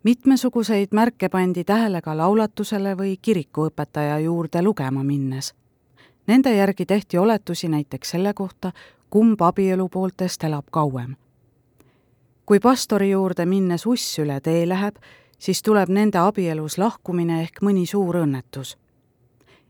mitmesuguseid 0.02 0.88
märke 0.92 1.28
pandi 1.28 1.64
tähele 1.64 2.02
ka 2.02 2.16
laulatusele 2.16 2.96
või 2.96 3.18
kirikuõpetaja 3.22 4.18
juurde 4.18 4.62
lugema 4.62 5.04
minnes. 5.04 5.54
Nende 6.26 6.56
järgi 6.56 6.86
tehti 6.86 7.18
oletusi 7.18 7.68
näiteks 7.68 8.10
selle 8.10 8.34
kohta, 8.34 8.72
kumb 9.10 9.40
abielu 9.40 9.88
pooltest 9.88 10.44
elab 10.44 10.64
kauem. 10.70 11.16
kui 12.46 12.60
pastori 12.60 13.10
juurde 13.10 13.46
minnes 13.46 13.86
uss 13.86 14.18
üle 14.18 14.40
tee 14.40 14.68
läheb, 14.68 14.96
siis 15.38 15.62
tuleb 15.62 15.88
nende 15.88 16.18
abielus 16.18 16.78
lahkumine 16.78 17.42
ehk 17.42 17.60
mõni 17.62 17.86
suur 17.86 18.16
õnnetus. 18.16 18.76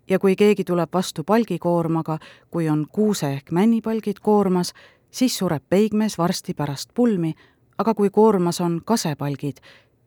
ja 0.08 0.18
kui 0.18 0.36
keegi 0.36 0.64
tuleb 0.64 0.88
vastu 0.92 1.24
palgikoormaga, 1.24 2.18
kui 2.50 2.68
on 2.68 2.86
kuuse 2.92 3.32
ehk 3.32 3.50
männipalgid 3.50 4.20
koormas, 4.22 4.72
siis 5.10 5.38
sureb 5.38 5.62
peigmees 5.68 6.18
varsti 6.18 6.54
pärast 6.54 6.90
pulmi, 6.94 7.34
aga 7.78 7.94
kui 7.94 8.10
koormas 8.10 8.60
on 8.60 8.80
kasepalgid, 8.84 9.56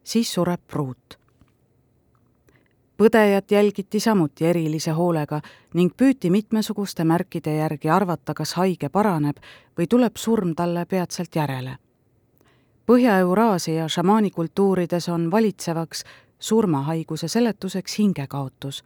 siis 0.03 0.33
sureb 0.33 0.61
pruut. 0.67 1.19
Põdejat 2.97 3.51
jälgiti 3.51 3.99
samuti 3.99 4.45
erilise 4.45 4.91
hoolega 4.91 5.41
ning 5.73 5.93
püüti 5.97 6.29
mitmesuguste 6.29 7.03
märkide 7.03 7.55
järgi 7.55 7.89
arvata, 7.89 8.33
kas 8.33 8.53
haige 8.57 8.89
paraneb 8.89 9.37
või 9.77 9.87
tuleb 9.87 10.17
surm 10.17 10.55
talle 10.55 10.85
peatselt 10.85 11.35
järele. 11.35 11.77
Põhja-Euraasia 12.87 13.87
šamaanikultuurides 13.87 15.09
on 15.09 15.31
valitsevaks 15.31 16.03
surmahaiguse 16.39 17.27
seletuseks 17.27 17.99
hingekaotus. 17.99 18.83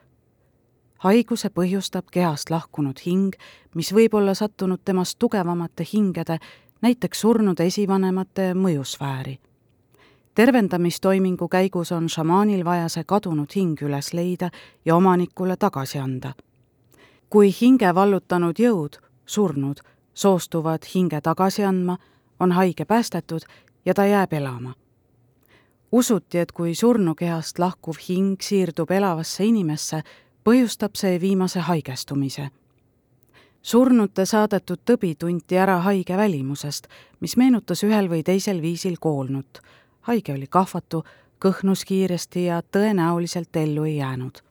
haiguse 0.97 1.49
põhjustab 1.49 2.05
kehast 2.11 2.49
lahkunud 2.49 2.99
hing, 3.05 3.33
mis 3.75 3.93
võib 3.93 4.13
olla 4.13 4.33
sattunud 4.33 4.79
temast 4.85 5.19
tugevamate 5.19 5.87
hingede, 5.93 6.37
näiteks 6.81 7.21
surnud 7.21 7.59
esivanemate 7.59 8.53
mõjusfääri 8.53 9.39
tervendamistoimingu 10.35 11.47
käigus 11.47 11.91
on 11.91 12.09
šamaanil 12.09 12.65
vaja 12.65 12.89
see 12.89 13.03
kadunud 13.03 13.51
hing 13.55 13.81
üles 13.81 14.13
leida 14.13 14.49
ja 14.85 14.95
omanikule 14.95 15.57
tagasi 15.57 15.99
anda. 15.99 16.33
kui 17.29 17.51
hinge 17.61 17.95
vallutanud 17.95 18.59
jõud, 18.59 18.97
surnud, 19.25 19.79
soostuvad 20.13 20.83
hinge 20.95 21.21
tagasi 21.21 21.63
andma, 21.63 21.97
on 22.39 22.51
haige 22.51 22.85
päästetud 22.85 23.41
ja 23.85 23.93
ta 23.93 24.05
jääb 24.05 24.33
elama. 24.33 24.73
usuti, 25.91 26.37
et 26.37 26.51
kui 26.51 26.75
surnukehast 26.75 27.59
lahkuv 27.59 27.95
hing 28.09 28.41
siirdub 28.41 28.91
elavasse 28.91 29.45
inimesse, 29.45 30.03
põhjustab 30.43 30.95
see 30.95 31.21
viimase 31.21 31.59
haigestumise 31.59 32.49
surnute 33.61 34.25
saadetud 34.25 34.79
tõbi 34.85 35.15
tunti 35.15 35.57
ära 35.57 35.77
haige 35.79 36.17
välimusest, 36.17 36.87
mis 37.19 37.37
meenutas 37.37 37.83
ühel 37.83 38.09
või 38.09 38.23
teisel 38.23 38.61
viisil 38.61 38.95
koolnut 38.99 39.61
haige 40.01 40.33
oli 40.33 40.47
kahvatu, 40.49 41.03
kõhnus 41.45 41.85
kiiresti 41.85 42.45
ja 42.45 42.61
tõenäoliselt 42.61 43.55
ellu 43.55 43.83
ei 43.83 43.97
jäänud. 43.97 44.43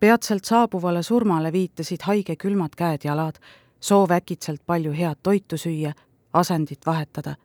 peatselt 0.00 0.44
saabuvale 0.44 1.02
surmale 1.02 1.52
viitasid 1.52 2.02
haige 2.02 2.36
külmad 2.36 2.74
käed-jalad, 2.76 3.34
soov 3.80 4.10
äkitselt 4.10 4.60
palju 4.66 4.92
head 4.92 5.16
toitu 5.22 5.56
süüa, 5.56 5.92
asendit 6.32 6.86
vahetada. 6.86 7.36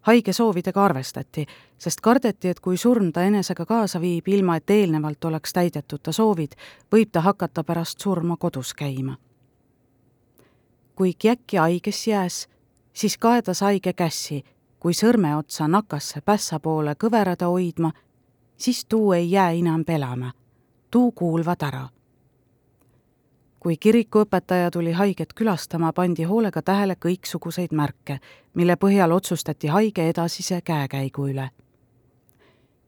haige 0.00 0.32
soovidega 0.32 0.84
arvestati, 0.84 1.46
sest 1.78 2.00
kardeti, 2.00 2.48
et 2.48 2.60
kui 2.60 2.76
surm 2.76 3.12
ta 3.12 3.22
enesega 3.22 3.66
kaasa 3.66 4.00
viib, 4.00 4.28
ilma 4.28 4.56
et 4.56 4.70
eelnevalt 4.70 5.24
oleks 5.24 5.52
täidetud 5.52 6.00
ta 6.02 6.12
soovid, 6.12 6.54
võib 6.92 7.10
ta 7.12 7.20
hakata 7.20 7.64
pärast 7.64 8.00
surma 8.00 8.36
kodus 8.36 8.74
käima. 8.74 9.16
kui 10.94 11.14
käkki 11.14 11.56
haiges 11.56 12.06
jääs, 12.06 12.48
siis 12.92 13.18
kaedas 13.18 13.60
haige 13.60 13.92
kässi 13.92 14.44
kui 14.80 14.94
sõrmeotsa 14.94 15.68
nakasse 15.68 16.20
pässa 16.20 16.60
poole 16.60 16.94
kõverada 16.94 17.50
hoidma, 17.50 17.92
siis 18.56 18.84
tuu 18.84 19.12
ei 19.12 19.30
jää 19.30 19.50
enam 19.50 19.84
pelama, 19.84 20.32
tuu 20.90 21.12
kuulvad 21.12 21.62
ära. 21.62 21.88
kui 23.58 23.76
kirikuõpetaja 23.76 24.70
tuli 24.70 24.92
haiget 24.92 25.32
külastama, 25.34 25.92
pandi 25.92 26.22
hoolega 26.22 26.62
tähele 26.62 26.94
kõiksuguseid 26.94 27.72
märke, 27.74 28.20
mille 28.54 28.76
põhjal 28.76 29.12
otsustati 29.12 29.66
haige 29.66 30.08
edasise 30.08 30.60
käekäigu 30.60 31.26
üle. 31.26 31.50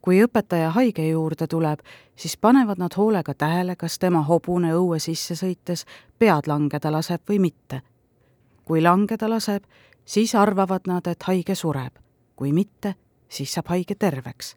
kui 0.01 0.23
õpetaja 0.25 0.71
haige 0.71 1.09
juurde 1.09 1.47
tuleb, 1.47 1.81
siis 2.17 2.37
panevad 2.37 2.79
nad 2.79 2.95
hoolega 2.97 3.35
tähele, 3.35 3.77
kas 3.77 3.99
tema 3.99 4.23
hobune 4.23 4.73
õue 4.75 4.99
sisse 4.99 5.35
sõites 5.35 5.85
pead 6.19 6.47
langeda 6.47 6.93
laseb 6.93 7.21
või 7.29 7.39
mitte. 7.39 7.83
kui 8.65 8.83
langeda 8.83 9.29
laseb, 9.29 9.65
siis 10.05 10.35
arvavad 10.35 10.81
nad, 10.87 11.07
et 11.07 11.23
haige 11.23 11.55
sureb. 11.55 11.97
kui 12.37 12.53
mitte, 12.53 12.95
siis 13.29 13.53
saab 13.53 13.67
haige 13.69 13.95
terveks. 13.95 14.57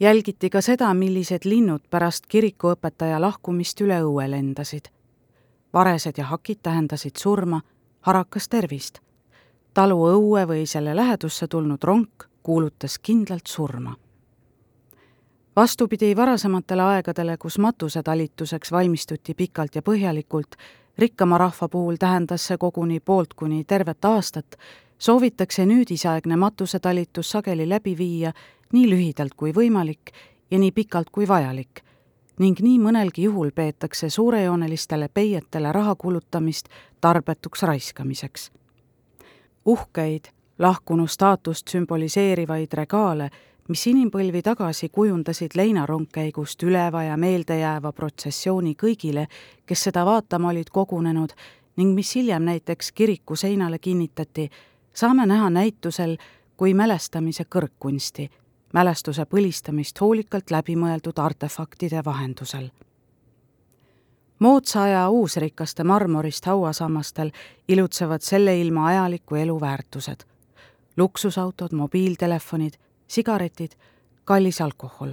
jälgiti 0.00 0.50
ka 0.50 0.60
seda, 0.60 0.94
millised 0.94 1.44
linnud 1.44 1.82
pärast 1.90 2.26
kirikuõpetaja 2.26 3.20
lahkumist 3.20 3.80
üle 3.80 4.00
õue 4.02 4.30
lendasid. 4.30 4.88
varesed 5.72 6.18
ja 6.18 6.24
hakid 6.24 6.58
tähendasid 6.62 7.16
surma, 7.16 7.60
harakas 8.00 8.48
tervist. 8.48 8.98
talu 9.74 10.08
õue 10.08 10.46
või 10.46 10.66
selle 10.66 10.96
lähedusse 10.96 11.48
tulnud 11.48 11.84
ronk 11.84 12.28
kuulutas 12.42 12.98
kindlalt 12.98 13.46
surma 13.46 13.96
vastupidi 15.56 16.16
varasematele 16.16 16.82
aegadele, 16.82 17.36
kus 17.36 17.58
matusetalituseks 17.58 18.72
valmistuti 18.72 19.34
pikalt 19.34 19.74
ja 19.74 19.82
põhjalikult, 19.82 20.56
rikkama 20.98 21.38
rahva 21.38 21.68
puhul 21.68 21.96
tähendas 21.96 22.46
see 22.46 22.58
koguni 22.58 23.00
poolt 23.00 23.34
kuni 23.34 23.64
tervet 23.64 24.04
aastat, 24.04 24.56
soovitakse 24.98 25.66
nüüdisaegne 25.66 26.36
matusetalitus 26.36 27.30
sageli 27.30 27.68
läbi 27.68 27.98
viia 27.98 28.32
nii 28.72 28.90
lühidalt 28.90 29.34
kui 29.36 29.52
võimalik 29.52 30.12
ja 30.50 30.58
nii 30.58 30.72
pikalt 30.72 31.10
kui 31.10 31.28
vajalik 31.28 31.86
ning 32.38 32.60
nii 32.60 32.78
mõnelgi 32.80 33.24
juhul 33.24 33.50
peetakse 33.54 34.10
suurejoonelistele 34.10 35.08
peietele 35.08 35.72
raha 35.72 35.94
kulutamist 35.94 36.68
tarbetuks 37.00 37.62
raiskamiseks. 37.62 38.50
uhkeid, 39.64 40.24
lahkunu 40.58 41.06
staatust 41.06 41.68
sümboliseerivaid 41.68 42.72
regaale 42.72 43.30
mis 43.68 43.86
inimpõlvi 43.86 44.42
tagasi 44.42 44.88
kujundasid 44.88 45.56
leinarongkäigust 45.56 46.62
üleva 46.62 47.02
ja 47.02 47.16
meeldejääva 47.16 47.92
protsessiooni 47.92 48.74
kõigile, 48.82 49.26
kes 49.66 49.88
seda 49.88 50.04
vaatama 50.06 50.48
olid 50.54 50.70
kogunenud 50.72 51.34
ning 51.76 51.94
mis 51.94 52.14
hiljem 52.14 52.42
näiteks 52.42 52.92
kiriku 52.92 53.36
seinale 53.36 53.78
kinnitati, 53.78 54.50
saame 54.94 55.26
näha 55.26 55.50
näitusel 55.50 56.16
kui 56.56 56.74
mälestamise 56.74 57.44
kõrgkunsti, 57.44 58.30
mälestuse 58.72 59.26
põlistamist 59.26 60.00
hoolikalt 60.00 60.50
läbimõeldud 60.50 61.18
artefaktide 61.18 62.04
vahendusel 62.04 62.70
moodsa 64.38 64.82
aja 64.82 65.08
uusrikaste 65.08 65.84
marmorist 65.84 66.46
hauasammastel 66.46 67.30
ilutsevad 67.68 68.20
selle 68.20 68.60
ilma 68.60 68.86
ajaliku 68.86 69.34
elu 69.34 69.60
väärtused. 69.60 70.20
luksusautod, 70.96 71.72
mobiiltelefonid, 71.72 72.72
sigaretid, 73.06 73.72
kallis 74.24 74.60
alkohol. 74.60 75.12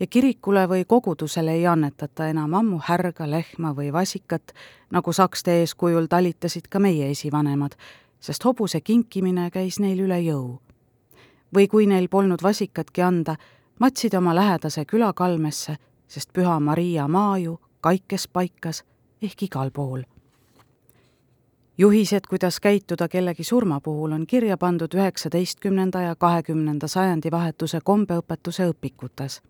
ja 0.00 0.06
kirikule 0.06 0.66
või 0.68 0.84
kogudusele 0.84 1.52
ei 1.52 1.66
annetata 1.66 2.28
enam 2.28 2.54
ammu 2.54 2.80
härga, 2.84 3.30
lehma 3.30 3.72
või 3.72 3.92
vasikat, 3.92 4.52
nagu 4.90 5.12
sakste 5.12 5.60
eeskujul 5.60 6.06
talitasid 6.06 6.68
ka 6.68 6.78
meie 6.78 7.10
esivanemad, 7.10 7.76
sest 8.20 8.44
hobuse 8.44 8.80
kinkimine 8.80 9.50
käis 9.50 9.80
neil 9.80 10.00
üle 10.00 10.20
jõu. 10.20 10.60
või 11.54 11.68
kui 11.68 11.86
neil 11.86 12.08
polnud 12.08 12.42
vasikatki 12.42 13.02
anda, 13.02 13.36
matsid 13.78 14.14
oma 14.14 14.34
lähedase 14.34 14.84
külakalmesse, 14.84 15.76
sest 16.08 16.32
Püha 16.32 16.60
Maria 16.60 17.08
maaju 17.08 17.60
kaikes 17.80 18.28
paikas 18.28 18.84
ehk 19.22 19.42
igal 19.42 19.70
pool 19.70 20.02
juhised, 21.78 22.20
kuidas 22.28 22.60
käituda 22.60 23.08
kellegi 23.08 23.44
surma 23.44 23.80
puhul, 23.80 24.12
on 24.12 24.26
kirja 24.26 24.56
pandud 24.58 24.94
üheksateistkümnenda 24.94 26.00
ja 26.00 26.16
kahekümnenda 26.16 26.88
sajandi 26.88 27.30
vahetuse 27.30 27.80
kombeõpetuse 27.84 28.70
õpikutes. 28.70 29.40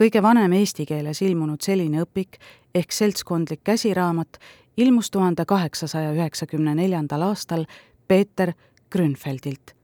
kõige 0.00 0.22
vanem 0.22 0.52
eesti 0.52 0.86
keeles 0.86 1.22
ilmunud 1.22 1.60
selline 1.60 2.02
õpik 2.02 2.38
ehk 2.74 2.92
seltskondlik 2.92 3.60
käsiraamat 3.64 4.38
ilmus 4.76 5.10
tuhande 5.10 5.44
kaheksasaja 5.44 6.12
üheksakümne 6.12 6.74
neljandal 6.74 7.22
aastal 7.22 7.64
Peeter 8.08 8.52
Grünfeldilt. 8.90 9.74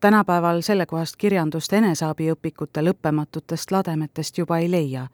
tänapäeval 0.00 0.60
sellekohast 0.60 1.16
kirjandust 1.16 1.72
eneseabiõpikute 1.72 2.82
lõppematutest 2.82 3.70
lademetest 3.70 4.38
juba 4.38 4.58
ei 4.58 4.70
leia. 4.70 5.06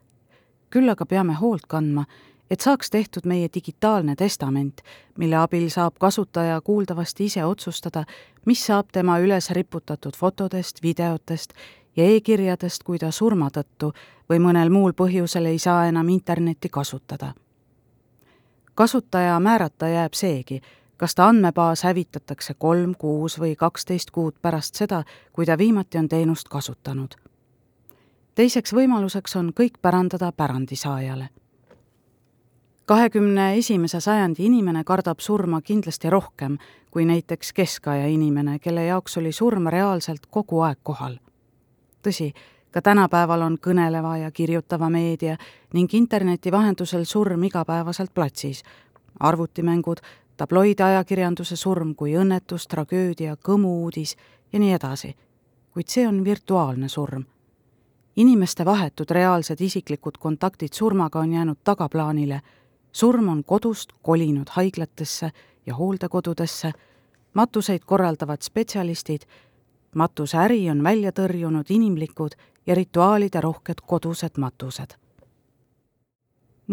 küll 0.70 0.88
aga 0.88 1.06
peame 1.06 1.32
hoolt 1.34 1.66
kandma, 1.68 2.04
et 2.50 2.61
saaks 2.61 2.90
tehtud 2.90 3.26
meie 3.26 3.48
digitaalne 3.54 4.16
testament, 4.16 4.80
mille 5.18 5.37
abil 5.37 5.68
saab 5.70 5.98
kasutaja 5.98 6.61
kuuldavasti 6.61 7.24
ise 7.24 7.44
otsustada, 7.44 8.04
mis 8.46 8.66
saab 8.66 8.92
tema 8.92 9.18
üles 9.18 9.50
riputatud 9.50 10.16
fotodest, 10.16 10.82
videotest 10.82 11.52
ja 11.96 12.04
e-kirjadest, 12.04 12.82
kui 12.82 12.98
ta 12.98 13.11
surma 13.11 13.50
tõttu 13.50 13.92
või 14.30 14.40
mõnel 14.42 14.70
muul 14.70 14.92
põhjusel 14.92 15.46
ei 15.46 15.59
saa 15.59 15.87
enam 15.88 16.09
internetti 16.09 16.68
kasutada. 16.68 17.35
kasutaja 18.74 19.40
määrata 19.40 19.88
jääb 19.88 20.14
seegi, 20.14 20.61
kas 20.96 21.14
ta 21.14 21.28
andmebaas 21.28 21.82
hävitatakse 21.82 22.54
kolm, 22.54 22.94
kuus 22.98 23.38
või 23.40 23.56
kaksteist 23.56 24.11
kuud 24.11 24.35
pärast 24.42 24.74
seda, 24.74 25.02
kui 25.32 25.46
ta 25.46 25.59
viimati 25.59 25.98
on 25.98 26.09
teenust 26.09 26.48
kasutanud. 26.48 27.14
teiseks 28.35 28.72
võimaluseks 28.72 29.37
on 29.37 29.52
kõik 29.61 29.78
pärandada 29.82 30.32
pärandisaajale. 30.32 31.28
Kahekümne 32.87 33.57
esimese 33.59 34.01
sajandi 34.01 34.44
inimene 34.46 34.85
kardab 34.85 35.18
surma 35.20 35.61
kindlasti 35.61 36.11
rohkem 36.11 36.59
kui 36.90 37.05
näiteks 37.05 37.53
keskaja 37.53 38.07
inimene, 38.07 38.59
kelle 38.59 38.85
jaoks 38.85 39.18
oli 39.18 39.33
surm 39.33 39.66
reaalselt 39.66 40.27
kogu 40.31 40.61
aeg 40.61 40.79
kohal. 40.83 41.18
tõsi, 42.03 42.33
ka 42.70 42.83
tänapäeval 42.83 43.42
on 43.42 43.59
kõneleva 43.59 44.16
ja 44.16 44.31
kirjutava 44.31 44.88
meedia 44.90 45.37
ning 45.75 45.94
interneti 45.94 46.53
vahendusel 46.53 47.05
surm 47.05 47.42
igapäevaselt 47.42 48.14
platsis. 48.14 48.62
arvutimängud, 49.20 49.96
tabloidajakirjanduse 50.37 51.57
surm 51.57 51.94
kui 51.94 52.14
õnnetus, 52.16 52.66
tragöödia, 52.68 53.37
kõmu-uudis 53.37 54.16
ja 54.53 54.59
nii 54.59 54.72
edasi. 54.72 55.16
kuid 55.70 55.88
see 55.88 56.09
on 56.09 56.25
virtuaalne 56.25 56.88
surm. 56.88 57.25
inimeste 58.16 58.64
vahetud 58.64 59.11
reaalsed 59.11 59.61
isiklikud 59.61 60.18
kontaktid 60.18 60.72
surmaga 60.72 61.18
on 61.18 61.33
jäänud 61.33 61.59
tagaplaanile. 61.64 62.40
Surm 62.96 63.28
on 63.28 63.44
kodust 63.44 63.92
kolinud 64.02 64.48
haiglatesse 64.56 65.30
ja 65.66 65.74
hooldekodudesse, 65.74 66.72
matuseid 67.35 67.85
korraldavad 67.87 68.42
spetsialistid, 68.42 69.26
matuseäri 69.94 70.70
on 70.70 70.85
välja 70.85 71.12
tõrjunud 71.12 71.68
inimlikud 71.68 72.38
ja 72.66 72.74
rituaalide 72.74 73.40
rohked 73.40 73.82
kodused 73.87 74.40
matused. 74.40 74.96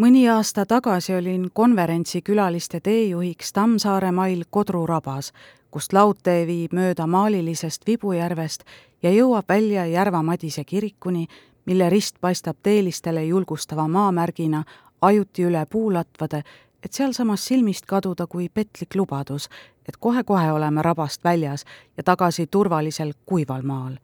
Mõni 0.00 0.24
aasta 0.30 0.64
tagasi 0.66 1.14
olin 1.14 1.50
konverentsi 1.52 2.22
külaliste 2.22 2.80
teejuhiks 2.80 3.52
Tammsaare 3.52 4.10
mail 4.12 4.42
Kodru 4.50 4.86
rabas, 4.86 5.32
kust 5.70 5.92
laudtee 5.92 6.46
viib 6.46 6.72
mööda 6.72 7.06
maalilisest 7.06 7.86
Vibujärvest 7.86 8.64
ja 9.02 9.12
jõuab 9.12 9.44
välja 9.48 9.84
Järva-Madise 9.86 10.64
kirikuni, 10.64 11.28
mille 11.66 11.90
rist 11.90 12.16
paistab 12.20 12.56
teelistele 12.62 13.24
julgustava 13.24 13.86
maamärgina 13.88 14.64
ajuti 15.06 15.44
üle 15.44 15.66
puulatvade, 15.70 16.42
et 16.84 16.92
sealsamas 16.92 17.44
silmist 17.46 17.86
kaduda 17.86 18.26
kui 18.26 18.48
petlik 18.48 18.94
lubadus, 18.94 19.48
et 19.88 19.96
kohe-kohe 19.96 20.52
oleme 20.52 20.82
rabast 20.82 21.24
väljas 21.24 21.64
ja 21.96 22.02
tagasi 22.02 22.46
turvalisel 22.46 23.12
kuival 23.26 23.62
maal. 23.62 23.96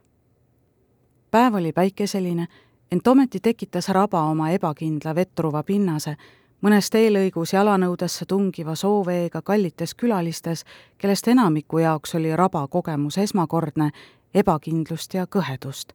päev 1.31 1.55
oli 1.55 1.73
päikeseline 1.73 2.47
ent 2.93 3.07
ometi 3.07 3.41
tekitas 3.41 3.89
raba 3.89 4.23
oma 4.23 4.51
ebakindla 4.51 5.15
vettruva 5.15 5.63
pinnase, 5.63 6.17
mõnes 6.63 6.91
teelõigus 6.91 7.53
jalanõudesse 7.55 8.27
tungiva 8.27 8.75
sooveega 8.75 9.43
kallites 9.43 9.95
külalistes, 9.95 10.65
kellest 10.99 11.29
enamiku 11.29 11.79
jaoks 11.79 12.15
oli 12.15 12.37
raba 12.37 12.67
kogemus 12.69 13.19
esmakordne, 13.19 13.91
ebakindlust 14.35 15.15
ja 15.15 15.27
kõhedust. 15.27 15.93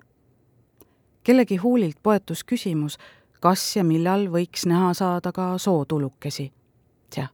kellegi 1.23 1.55
huulilt 1.57 1.97
poetus 2.03 2.43
küsimus, 2.43 2.97
kas 3.45 3.75
ja 3.77 3.83
millal 3.85 4.25
võiks 4.33 4.65
näha 4.65 4.93
saada 4.97 5.31
ka 5.31 5.57
sootulukesi. 5.61 6.51
jah, 7.17 7.29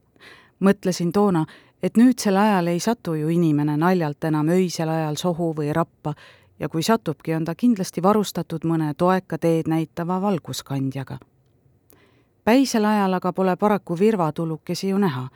mõtlesin 0.60 1.12
toona, 1.12 1.46
et 1.82 1.96
nüüdsel 1.96 2.36
ajal 2.36 2.66
ei 2.68 2.80
satu 2.80 3.14
ju 3.14 3.28
inimene 3.32 3.76
naljalt 3.76 4.24
enam 4.24 4.48
öisel 4.52 4.88
ajal 4.88 5.16
sohu 5.16 5.54
või 5.56 5.72
rappa 5.72 6.14
ja 6.58 6.68
kui 6.68 6.82
satubki, 6.82 7.34
on 7.34 7.44
ta 7.44 7.54
kindlasti 7.54 8.02
varustatud 8.02 8.66
mõne 8.68 8.92
toeka 8.94 9.38
teed 9.38 9.70
näitava 9.72 10.20
valguskandjaga. 10.20 11.18
päisel 12.44 12.84
ajal 12.84 13.14
aga 13.14 13.32
pole 13.32 13.56
paraku 13.56 13.98
virvatulukesi 13.98 14.88
ju 14.88 14.98
näha, 14.98 15.28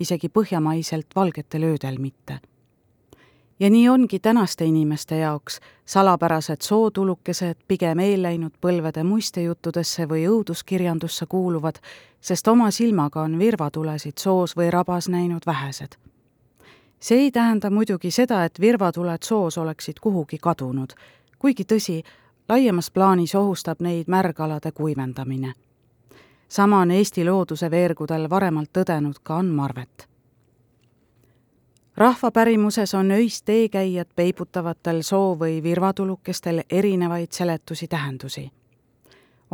isegi 0.00 0.28
põhjamaiselt 0.28 1.14
valgetel 1.16 1.62
öödel 1.62 1.98
mitte. 1.98 2.40
Ja 3.60 3.70
nii 3.70 3.88
ongi 3.88 4.18
tänaste 4.18 4.64
inimeste 4.64 5.18
jaoks 5.18 5.60
salapärased 5.86 6.60
sootulukesed 6.60 7.56
pigem 7.68 7.98
eelläinud 7.98 8.52
põlvede 8.60 9.04
muistejuttudesse 9.04 10.08
või 10.08 10.26
õuduskirjandusse 10.28 11.26
kuuluvad, 11.26 11.78
sest 12.20 12.48
oma 12.48 12.70
silmaga 12.70 13.22
on 13.22 13.38
virvatulesid 13.38 14.18
soos 14.18 14.56
või 14.56 14.70
rabas 14.70 15.08
näinud 15.08 15.46
vähesed 15.46 15.94
see 17.04 17.18
ei 17.18 17.30
tähenda 17.30 17.70
muidugi 17.70 18.10
seda, 18.10 18.44
et 18.44 18.60
virvatuled 18.60 19.22
soos 19.22 19.58
oleksid 19.58 20.00
kuhugi 20.00 20.38
kadunud, 20.40 20.94
kuigi 21.38 21.66
tõsi, 21.72 21.98
laiemas 22.48 22.90
plaanis 22.90 23.34
ohustab 23.34 23.80
neid 23.84 24.08
märgalade 24.08 24.72
kuivendamine. 24.72 25.52
sama 26.48 26.78
on 26.80 26.90
Eesti 26.90 27.24
looduse 27.24 27.70
veergudel 27.70 28.30
varemalt 28.30 28.70
tõdenud 28.78 29.20
ka 29.22 29.36
Ann 29.36 29.52
Marvet. 29.52 30.08
Rahvapärimuses 31.96 32.94
on 32.94 33.10
öist 33.10 33.44
teekäijad 33.44 34.08
peibutavatel 34.16 35.02
soo- 35.02 35.36
või 35.38 35.62
virvatulukestel 35.62 36.62
erinevaid 36.70 37.32
seletusi 37.32 37.88
tähendusi 37.88 38.50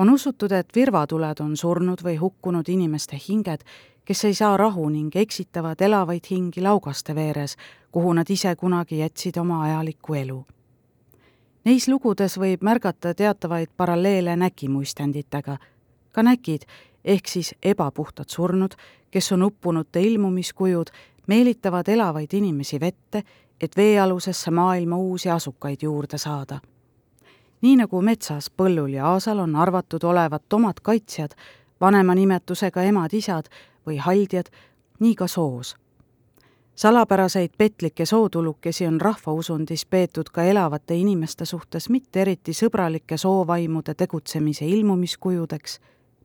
on 0.00 0.10
usutud, 0.10 0.52
et 0.52 0.68
virvatuled 0.74 1.40
on 1.40 1.56
surnud 1.56 2.00
või 2.04 2.16
hukkunud 2.16 2.68
inimeste 2.68 3.18
hinged, 3.28 3.60
kes 4.04 4.24
ei 4.24 4.34
saa 4.34 4.56
rahu 4.56 4.88
ning 4.88 5.16
eksitavad 5.16 5.80
elavaid 5.80 6.24
hingi 6.30 6.62
laugaste 6.64 7.14
veeres, 7.14 7.56
kuhu 7.92 8.12
nad 8.16 8.30
ise 8.30 8.54
kunagi 8.56 8.98
jätsid 8.98 9.36
oma 9.36 9.62
ajalikku 9.62 10.14
elu. 10.14 10.38
Neis 11.64 11.88
lugudes 11.88 12.38
võib 12.40 12.64
märgata 12.64 13.14
teatavaid 13.14 13.68
paralleele 13.76 14.36
näkimuistenditega. 14.36 15.58
ka 16.12 16.22
näkid, 16.22 16.62
ehk 17.04 17.28
siis 17.28 17.54
ebapuhtad 17.62 18.28
surnud, 18.28 18.74
kes 19.10 19.32
on 19.32 19.42
uppunute 19.42 20.00
ilmumiskujud, 20.00 20.90
meelitavad 21.30 21.88
elavaid 21.88 22.34
inimesi 22.34 22.80
vette, 22.80 23.22
et 23.60 23.76
veealusesse 23.76 24.50
maailma 24.50 24.96
uusi 24.96 25.30
asukaid 25.30 25.86
juurde 25.86 26.18
saada 26.18 26.58
nii 27.60 27.76
nagu 27.76 28.00
metsas, 28.02 28.48
põllul 28.50 28.94
ja 28.96 29.10
aasal 29.12 29.38
on 29.44 29.56
arvatud 29.56 30.04
olevat 30.04 30.52
omad 30.52 30.80
kaitsjad, 30.82 31.34
vanema 31.80 32.14
nimetusega 32.14 32.82
emad-isad 32.88 33.50
või 33.86 34.00
haldjad, 34.00 34.50
nii 35.00 35.14
ka 35.14 35.26
soos. 35.26 35.76
salapäraseid 36.74 37.50
petlikke 37.58 38.06
sootulukesi 38.06 38.86
on 38.86 39.00
rahvausundis 39.00 39.86
peetud 39.86 40.30
ka 40.32 40.42
elavate 40.42 40.96
inimeste 40.96 41.44
suhtes 41.44 41.88
mitte 41.88 42.20
eriti 42.20 42.52
sõbralike 42.52 43.16
soovaimude 43.16 43.94
tegutsemise 43.94 44.66
ilmumiskujudeks, 44.66 45.80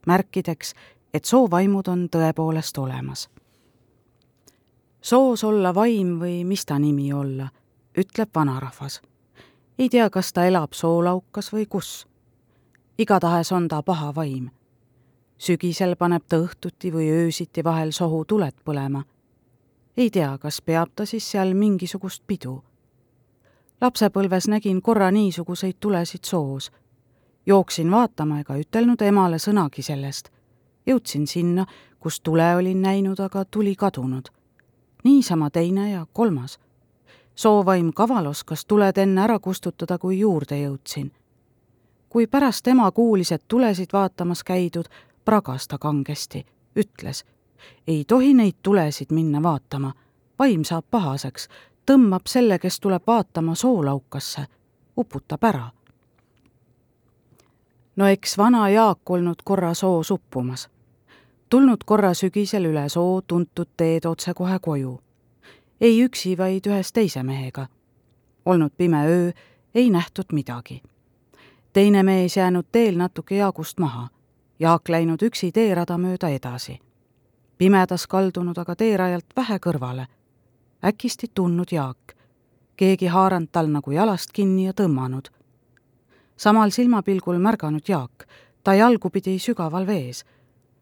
märkideks, 0.06 0.74
et 1.14 1.24
soovaimud 1.24 1.88
on 1.88 2.08
tõepoolest 2.08 2.78
olemas. 2.78 3.28
Soos 5.06 5.44
olla 5.44 5.74
vaim 5.74 6.16
või 6.18 6.40
mis 6.44 6.66
ta 6.66 6.78
nimi 6.82 7.12
olla, 7.12 7.46
ütleb 7.94 8.30
vanarahvas 8.34 9.00
ei 9.78 9.88
tea, 9.88 10.10
kas 10.10 10.32
ta 10.32 10.44
elab 10.44 10.72
soolaukas 10.72 11.52
või 11.52 11.66
kus. 11.66 12.06
igatahes 12.98 13.52
on 13.52 13.68
ta 13.68 13.82
paha 13.82 14.14
vaim. 14.14 14.50
sügisel 15.38 15.96
paneb 15.96 16.22
ta 16.28 16.36
õhtuti 16.36 16.92
või 16.92 17.10
öösiti 17.10 17.64
vahel 17.64 17.92
sohu 17.92 18.24
tuled 18.24 18.54
põlema. 18.64 19.04
ei 19.96 20.10
tea, 20.10 20.38
kas 20.38 20.62
peab 20.62 20.88
ta 20.94 21.06
siis 21.06 21.30
seal 21.30 21.54
mingisugust 21.54 22.22
pidu. 22.26 22.64
lapsepõlves 23.80 24.48
nägin 24.48 24.82
korra 24.82 25.10
niisuguseid 25.10 25.76
tulesid 25.80 26.24
soos. 26.24 26.70
jooksin 27.46 27.90
vaatama 27.90 28.40
ega 28.40 28.56
ütelnud 28.56 29.02
emale 29.02 29.36
sõnagi 29.36 29.82
sellest. 29.82 30.30
jõudsin 30.86 31.26
sinna, 31.26 31.66
kus 32.00 32.20
tule 32.20 32.56
olin 32.56 32.82
näinud, 32.82 33.20
aga 33.20 33.44
tuli 33.44 33.76
kadunud. 33.76 34.28
Niisama 35.06 35.50
teine 35.50 35.90
ja 35.90 36.06
kolmas. 36.12 36.58
Soovaim 37.34 37.92
kaval 37.94 38.26
oskas 38.26 38.66
tuled 38.66 38.98
enne 38.98 39.22
ära 39.22 39.38
kustutada, 39.38 39.98
kui 39.98 40.18
juurde 40.18 40.58
jõudsin. 40.58 41.12
kui 42.08 42.26
pärast 42.26 42.68
ema 42.68 42.90
kuulis, 42.90 43.32
et 43.32 43.44
tulesid 43.48 43.92
vaatamas 43.92 44.44
käidud, 44.44 44.84
pragas 45.24 45.68
ta 45.68 45.78
kangesti, 45.78 46.46
ütles, 46.76 47.24
ei 47.86 48.04
tohi 48.04 48.34
neid 48.34 48.54
tulesid 48.62 49.12
minna 49.12 49.42
vaatama, 49.42 49.92
vaim 50.38 50.64
saab 50.64 50.84
pahaseks, 50.90 51.48
tõmbab 51.90 52.26
selle, 52.26 52.58
kes 52.58 52.80
tuleb 52.80 53.02
vaatama 53.06 53.54
soolaukasse, 53.54 54.46
uputab 54.96 55.44
ära. 55.44 55.70
no 57.96 58.06
eks 58.06 58.38
vana 58.38 58.68
Jaak 58.68 59.10
olnud 59.10 59.44
korra 59.44 59.74
soos 59.74 60.10
uppumas 60.10 60.68
tulnud 61.48 61.84
korra 61.86 62.14
sügisel 62.14 62.64
üle 62.64 62.88
soo 62.88 63.20
tuntud 63.26 63.68
teed 63.76 64.04
otsekohe 64.04 64.58
koju 64.58 65.00
ei 65.80 66.04
üksi, 66.04 66.38
vaid 66.38 66.66
ühes 66.66 66.92
teise 66.92 67.22
mehega. 67.22 67.66
olnud 68.44 68.70
pime 68.76 69.06
öö, 69.06 69.30
ei 69.74 69.90
nähtud 69.90 70.24
midagi. 70.32 70.82
teine 71.72 72.02
mees 72.02 72.36
jäänud 72.36 72.66
teel 72.72 72.96
natuke 72.96 73.36
Jaagust 73.36 73.78
maha, 73.78 74.08
Jaak 74.58 74.88
läinud 74.88 75.22
üksi 75.22 75.52
teerada 75.52 75.98
mööda 75.98 76.28
edasi. 76.28 76.80
pimedas 77.58 78.06
kaldunud 78.06 78.58
aga 78.58 78.76
teerajalt 78.76 79.26
vähe 79.36 79.58
kõrvale. 79.58 80.06
äkisti 80.84 81.26
tundnud 81.34 81.72
Jaak, 81.72 82.16
keegi 82.76 83.06
haaranud 83.06 83.48
tal 83.52 83.66
nagu 83.66 83.90
jalast 83.90 84.32
kinni 84.32 84.64
ja 84.64 84.72
tõmmanud. 84.72 85.28
samal 86.36 86.70
silmapilgul 86.70 87.38
märganud 87.38 87.88
Jaak, 87.88 88.26
ta 88.62 88.74
jalgupidi 88.74 89.38
sügaval 89.38 89.86
vees 89.86 90.24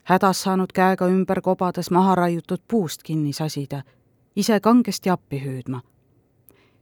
hädas 0.05 0.43
saanud 0.43 0.73
käega 0.75 1.07
ümber 1.07 1.41
kobades 1.41 1.91
maha 1.91 2.15
raiutud 2.15 2.61
puust 2.69 3.03
kinni 3.03 3.33
sasida 3.33 3.83
ise 4.37 4.61
kangesti 4.61 5.11
appi 5.11 5.41
hüüdma. 5.45 5.81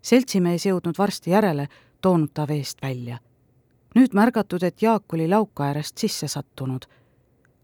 seltsimees 0.03 0.67
jõudnud 0.67 0.99
varsti 0.99 1.31
järele, 1.31 1.69
toonud 2.01 2.31
ta 2.35 2.49
veest 2.49 2.83
välja. 2.83 3.19
nüüd 3.95 4.15
märgatud, 4.15 4.63
et 4.63 4.83
Jaak 4.83 5.13
oli 5.13 5.29
lauka 5.29 5.65
äärest 5.65 5.99
sisse 5.99 6.29
sattunud, 6.29 6.87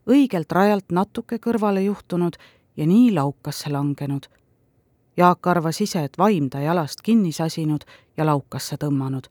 õigelt 0.06 0.52
rajalt 0.52 0.92
natuke 0.92 1.38
kõrvale 1.38 1.80
juhtunud 1.80 2.36
ja 2.76 2.86
nii 2.86 3.14
laukasse 3.14 3.70
langenud. 3.70 4.26
Jaak 5.16 5.46
arvas 5.46 5.80
ise, 5.80 6.04
et 6.04 6.18
vaim 6.18 6.50
ta 6.50 6.60
jalast 6.60 7.02
kinni 7.02 7.32
sasinud 7.32 7.84
ja 8.16 8.26
laukasse 8.26 8.76
tõmmanud. 8.76 9.26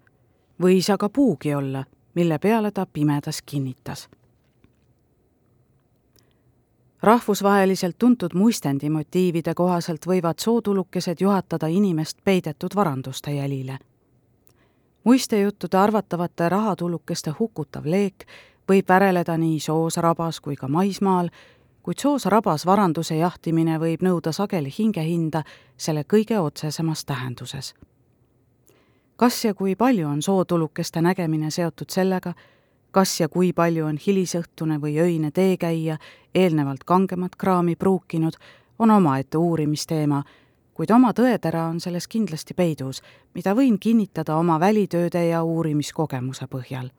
võis 0.61 0.89
aga 0.93 1.09
puugi 1.09 1.53
olla, 1.53 1.85
mille 2.15 2.39
peale 2.39 2.71
ta 2.71 2.85
pimedas 2.85 3.41
kinnitas 3.41 4.09
rahvusvaheliselt 7.01 7.95
tuntud 7.99 8.33
muistendi 8.33 8.89
motiivide 8.89 9.53
kohaselt 9.53 10.05
võivad 10.07 10.39
sootulukesed 10.39 11.17
juhatada 11.19 11.67
inimest 11.67 12.17
peidetud 12.23 12.75
varanduste 12.75 13.31
jälile. 13.31 13.77
muistejuttude 15.03 15.77
arvatavate 15.77 16.49
rahatulukeste 16.49 17.31
hukutav 17.39 17.85
leek 17.85 18.25
võib 18.71 18.89
väreleda 18.89 19.37
nii 19.37 19.59
soos 19.59 19.97
rabas 19.97 20.39
kui 20.39 20.55
ka 20.55 20.67
maismaal, 20.67 21.29
kuid 21.83 21.99
soos 21.99 22.25
rabas 22.25 22.65
varanduse 22.65 23.15
jahtimine 23.15 23.77
võib 23.79 24.01
nõuda 24.03 24.31
sageli 24.31 24.73
hingehinda 24.79 25.43
selle 25.77 26.03
kõige 26.03 26.39
otsesemas 26.39 27.05
tähenduses. 27.05 27.73
kas 29.15 29.45
ja 29.45 29.53
kui 29.53 29.75
palju 29.75 30.07
on 30.07 30.21
sootulukeste 30.21 31.01
nägemine 31.01 31.51
seotud 31.51 31.89
sellega, 31.89 32.33
kas 32.97 33.19
ja 33.19 33.27
kui 33.29 33.51
palju 33.53 33.85
on 33.85 33.97
hilisõhtune 34.01 34.79
või 34.81 34.95
öine 34.97 35.29
teekäija 35.31 35.99
eelnevalt 36.35 36.81
kangemat 36.83 37.35
kraami 37.37 37.75
pruukinud, 37.75 38.33
on 38.79 38.91
omaette 38.91 39.37
uurimisteema, 39.37 40.23
kuid 40.73 40.89
oma 40.95 41.11
tõetera 41.13 41.67
on 41.69 41.77
selles 41.79 42.07
kindlasti 42.07 42.57
peidus, 42.57 43.03
mida 43.37 43.53
võin 43.53 43.77
kinnitada 43.79 44.39
oma 44.41 44.57
välitööde 44.59 45.27
ja 45.27 45.43
uurimiskogemuse 45.43 46.47
põhjal. 46.47 46.89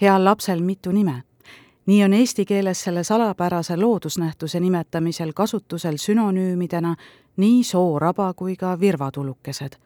heal 0.00 0.24
lapsel 0.24 0.62
mitu 0.62 0.92
nime. 0.92 1.22
nii 1.86 2.04
on 2.04 2.12
eesti 2.12 2.44
keeles 2.44 2.80
selle 2.80 3.04
salapärase 3.04 3.76
loodusnähtuse 3.76 4.60
nimetamisel 4.60 5.32
kasutusel 5.32 5.96
sünonüümidena 5.96 6.96
nii 7.36 7.64
sooraba 7.64 8.34
kui 8.34 8.56
ka 8.56 8.80
virvatulukesed. 8.80 9.76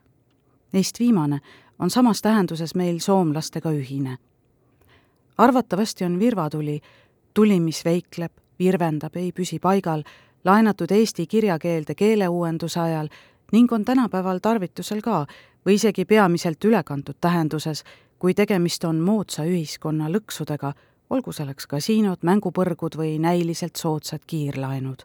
Neist 0.73 1.01
viimane 1.01 1.41
on 1.79 1.91
samas 1.91 2.23
tähenduses 2.23 2.75
meil 2.75 2.99
soomlastega 2.99 3.71
ühine 3.71 4.19
arvatavasti 5.41 6.05
on 6.05 6.19
virvatuli, 6.19 6.81
tuli, 7.35 7.61
mis 7.61 7.85
veikleb, 7.85 8.33
virvendab, 8.59 9.17
ei 9.17 9.33
püsi 9.33 9.59
paigal, 9.59 10.03
laenatud 10.45 10.91
eesti 10.93 11.27
kirjakeelde 11.27 11.95
keeleuuenduse 11.95 12.81
ajal 12.81 13.09
ning 13.53 13.73
on 13.73 13.85
tänapäeval 13.85 14.39
tarvitusel 14.43 15.01
ka 15.01 15.25
või 15.67 15.79
isegi 15.81 16.05
peamiselt 16.05 16.65
ülekantud 16.65 17.17
tähenduses, 17.21 17.85
kui 18.19 18.35
tegemist 18.35 18.85
on 18.85 19.01
moodsa 19.01 19.45
ühiskonna 19.49 20.11
lõksudega, 20.13 20.73
olgu 21.11 21.33
selleks 21.33 21.67
kasiinod, 21.67 22.21
mängupõrgud 22.23 22.97
või 23.01 23.17
näiliselt 23.19 23.77
soodsad 23.77 24.27
kiirlaenud. 24.27 25.03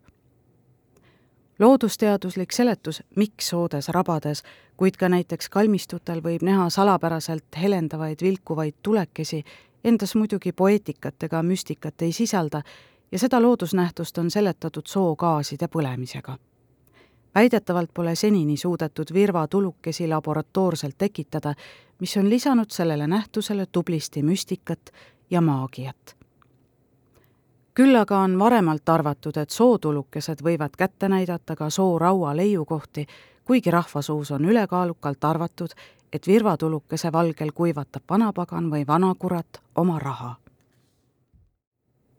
loodusteaduslik 1.59 2.51
seletus, 2.51 3.03
miks 3.15 3.49
soodes 3.49 3.87
rabades, 3.89 4.43
kuid 4.77 4.97
ka 4.99 5.09
näiteks 5.09 5.49
kalmistutel 5.49 6.19
võib 6.21 6.43
näha 6.43 6.69
salapäraselt 6.69 7.45
helendavaid 7.61 8.21
vilkuvaid 8.21 8.75
tulekesi, 8.83 9.43
endas 9.85 10.15
muidugi 10.15 10.51
poeetikat 10.51 11.23
ega 11.23 11.43
müstikat 11.43 12.01
ei 12.01 12.11
sisalda 12.11 12.61
ja 13.11 13.19
seda 13.19 13.41
loodusnähtust 13.41 14.17
on 14.17 14.31
seletatud 14.31 14.87
soogaaside 14.87 15.67
põlemisega. 15.67 16.37
väidetavalt 17.35 17.89
pole 17.93 18.15
senini 18.15 18.57
suudetud 18.57 19.13
virvatulukesi 19.13 20.07
laboratoorselt 20.07 20.95
tekitada, 20.97 21.53
mis 21.99 22.17
on 22.17 22.29
lisanud 22.29 22.69
sellele 22.69 23.07
nähtusele 23.07 23.65
tublisti 23.71 24.23
müstikat 24.23 24.91
ja 25.29 25.41
maagiat. 25.41 26.15
küll 27.73 27.95
aga 27.95 28.17
on 28.17 28.39
varemalt 28.39 28.89
arvatud, 28.89 29.37
et 29.37 29.49
sootulukesed 29.49 30.41
võivad 30.43 30.75
kätte 30.77 31.09
näidata 31.09 31.55
ka 31.55 31.69
sooraua 31.69 32.35
leiukohti, 32.35 33.05
kuigi 33.45 33.71
rahvasuus 33.71 34.31
on 34.31 34.45
ülekaalukalt 34.45 35.23
arvatud, 35.23 35.69
et 36.13 36.27
virvatulukese 36.27 37.11
valgel 37.11 37.51
kuivatab 37.51 38.03
vanapagan 38.09 38.71
või 38.71 38.87
vanakurat 38.87 39.61
oma 39.75 39.99
raha. 39.99 40.35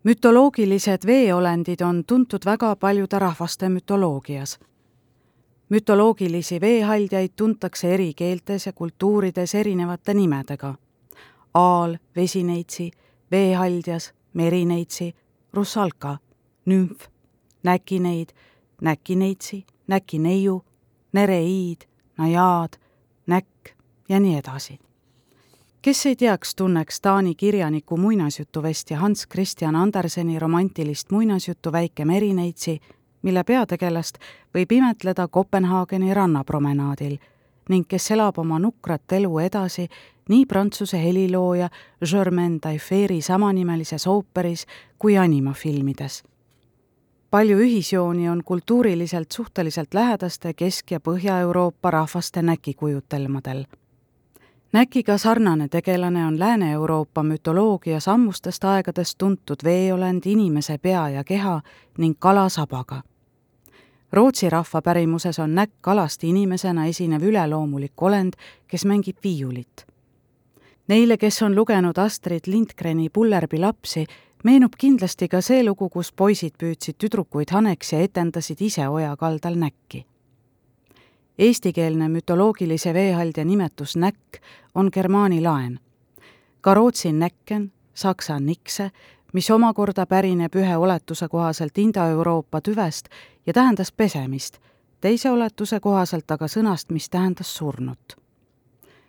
mütoloogilised 0.05 1.07
veeolendid 1.07 1.81
on 1.81 2.05
tuntud 2.05 2.45
väga 2.45 2.77
paljude 2.77 3.19
rahvaste 3.19 3.69
mütoloogias. 3.69 4.59
mütoloogilisi 5.69 6.61
veehaldjaid 6.61 7.31
tuntakse 7.37 7.95
eri 7.95 8.15
keeltes 8.15 8.67
ja 8.67 8.73
kultuurides 8.73 9.55
erinevate 9.55 10.15
nimedega. 10.15 10.75
aal, 11.55 11.97
vesineitsi, 12.17 12.91
veehaldjas, 13.31 14.15
merineitsi, 14.33 15.15
russalka, 15.53 16.19
nümf, 16.67 17.09
näkineid, 17.63 18.29
näkineitsi, 18.83 19.67
näkineiu, 19.87 20.65
nereiid, 21.13 21.81
najaad, 22.19 22.77
näkk, 23.27 23.76
ja 24.09 24.21
nii 24.21 24.37
edasi. 24.39 24.79
kes 25.83 26.07
ei 26.07 26.17
teaks, 26.17 26.55
tunneks 26.55 27.01
Taani 27.01 27.35
kirjaniku 27.35 27.97
muinasjutuvestja 27.97 28.99
Hans 28.99 29.27
Christian 29.33 29.77
Anderseni 29.77 30.39
romantilist 30.39 31.11
muinasjuttu 31.11 31.73
Väike 31.73 32.05
merineitsi, 32.05 32.81
mille 33.23 33.45
peategelast 33.45 34.19
võib 34.55 34.73
imetleda 34.73 35.29
Kopenhaageni 35.29 36.15
rannapromenaadil 36.15 37.19
ning 37.69 37.87
kes 37.89 38.11
elab 38.11 38.39
oma 38.39 38.59
nukrat 38.63 39.13
elu 39.13 39.39
edasi 39.39 39.89
nii 40.29 40.47
Prantsuse 40.47 41.03
helilooja 41.03 41.69
Germaine 42.11 42.59
Taillefer'i 42.59 43.21
samanimelises 43.23 44.07
ooperis 44.07 44.67
kui 44.99 45.19
animafilmides. 45.19 46.23
palju 47.31 47.59
ühisjooni 47.59 48.29
on 48.29 48.45
kultuuriliselt 48.45 49.33
suhteliselt 49.33 49.95
lähedaste 49.95 50.53
Kesk- 50.53 50.91
ja 50.91 51.01
Põhja-Euroopa 51.01 51.91
rahvaste 51.91 52.43
näkikujutelmadel 52.43 53.65
Näkiga 54.73 55.19
sarnane 55.19 55.69
tegelane 55.69 56.27
on 56.27 56.39
Lääne-Euroopa 56.39 57.23
mütoloogias 57.23 58.09
ammustest 58.09 58.65
aegadest 58.65 59.19
tuntud 59.19 59.63
veeolend 59.65 60.27
inimese 60.27 60.79
pea 60.79 61.09
ja 61.09 61.25
keha 61.25 61.61
ning 61.99 62.17
kala 62.19 62.49
sabaga. 62.49 63.03
Rootsi 64.13 64.51
rahva 64.51 64.83
pärimuses 64.83 65.39
on 65.39 65.55
näkk 65.55 65.73
kalast 65.81 66.25
inimesena 66.25 66.87
esinev 66.87 67.23
üleloomulik 67.23 68.03
olend, 68.03 68.33
kes 68.67 68.85
mängib 68.85 69.17
viiulit. 69.25 69.87
Neile, 70.89 71.17
kes 71.17 71.43
on 71.43 71.55
lugenud 71.55 71.99
Astrid 71.99 72.47
Lindgreni 72.47 73.09
Pullerbi 73.09 73.59
lapsi, 73.59 74.07
meenub 74.45 74.75
kindlasti 74.79 75.29
ka 75.29 75.41
see 75.41 75.63
lugu, 75.65 75.89
kus 75.89 76.13
poisid 76.13 76.59
püüdsid 76.59 76.99
tüdrukuid 76.99 77.55
haneks 77.55 77.93
ja 77.93 78.03
etendasid 78.03 78.61
ise 78.61 78.89
oja 78.89 79.17
kaldal 79.17 79.55
näkki 79.55 80.07
Eestikeelne 81.39 82.09
mütoloogilise 82.09 82.95
veehaldja 82.95 83.45
nimetus 83.45 83.97
näkk 83.97 84.37
on 84.75 84.89
germaani 84.93 85.43
laen. 85.43 85.81
ka 86.61 86.75
rootsi 86.75 87.13
näkken, 87.13 87.73
saksa 87.95 88.41
nikse, 88.41 88.91
mis 89.33 89.51
omakorda 89.51 90.07
pärineb 90.07 90.55
ühe 90.55 90.77
oletuse 90.77 91.29
kohaselt 91.29 91.79
Indoeuroopa 91.79 92.61
tüvest 92.61 93.09
ja 93.47 93.53
tähendas 93.53 93.93
pesemist, 93.93 94.59
teise 95.01 95.31
oletuse 95.31 95.81
kohaselt 95.81 96.31
aga 96.31 96.47
sõnast, 96.47 96.93
mis 96.93 97.11
tähendas 97.11 97.57
surnut. 97.57 98.17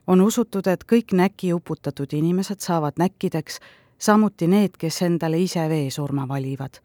on 0.07 0.21
usutud, 0.21 0.67
et 0.67 0.83
kõik 0.83 1.13
näkki 1.13 1.53
uputatud 1.53 2.13
inimesed 2.13 2.59
saavad 2.59 2.93
näkkideks, 2.99 3.59
samuti 3.97 4.47
need, 4.47 4.77
kes 4.77 5.01
endale 5.01 5.39
ise 5.39 5.69
veesurma 5.69 6.27
valivad. 6.27 6.79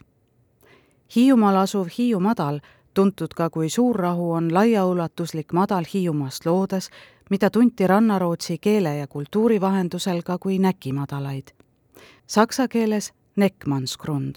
Hiiumaal 1.17 1.57
asuv 1.57 1.89
Hiiu 1.99 2.21
madal 2.21 2.61
tuntud 2.95 3.35
ka 3.37 3.51
kui 3.51 3.69
Suurrahu, 3.69 4.33
on 4.33 4.55
laiaulatuslik 4.55 5.53
madal 5.53 5.85
Hiiumaast 5.95 6.47
loodes, 6.47 6.91
mida 7.31 7.51
tunti 7.51 7.87
rannarootsi 7.87 8.59
keele 8.59 8.97
ja 8.97 9.07
kultuuri 9.07 9.61
vahendusel 9.61 10.23
ka 10.23 10.39
kui 10.39 10.59
näkimadalaid. 10.59 11.49
Saksa 12.27 12.69
keeles 12.69 13.13
Neckmannsgrund. 13.37 14.35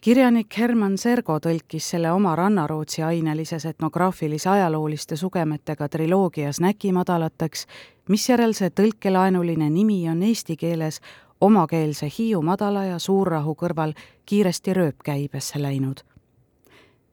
kirjanik 0.00 0.58
Hermann 0.58 0.98
Sergo 0.98 1.38
tõlkis 1.38 1.90
selle 1.90 2.12
oma 2.12 2.36
rannarootsi 2.36 3.02
ainelises 3.02 3.66
etnograafilise 3.66 4.48
ajalooliste 4.50 5.16
sugemetega 5.16 5.88
triloogias 5.88 6.60
Näkimadalateks, 6.60 7.66
misjärel 8.08 8.52
see 8.52 8.70
tõlkelaenuline 8.70 9.70
nimi 9.70 10.08
on 10.08 10.22
eesti 10.22 10.56
keeles 10.56 11.00
omakeelse 11.40 12.08
Hiiu 12.18 12.42
madala 12.42 12.84
ja 12.84 12.98
Suurrahu 12.98 13.54
kõrval 13.54 13.92
kiiresti 14.26 14.74
rööpkäibesse 14.74 15.62
läinud 15.62 16.09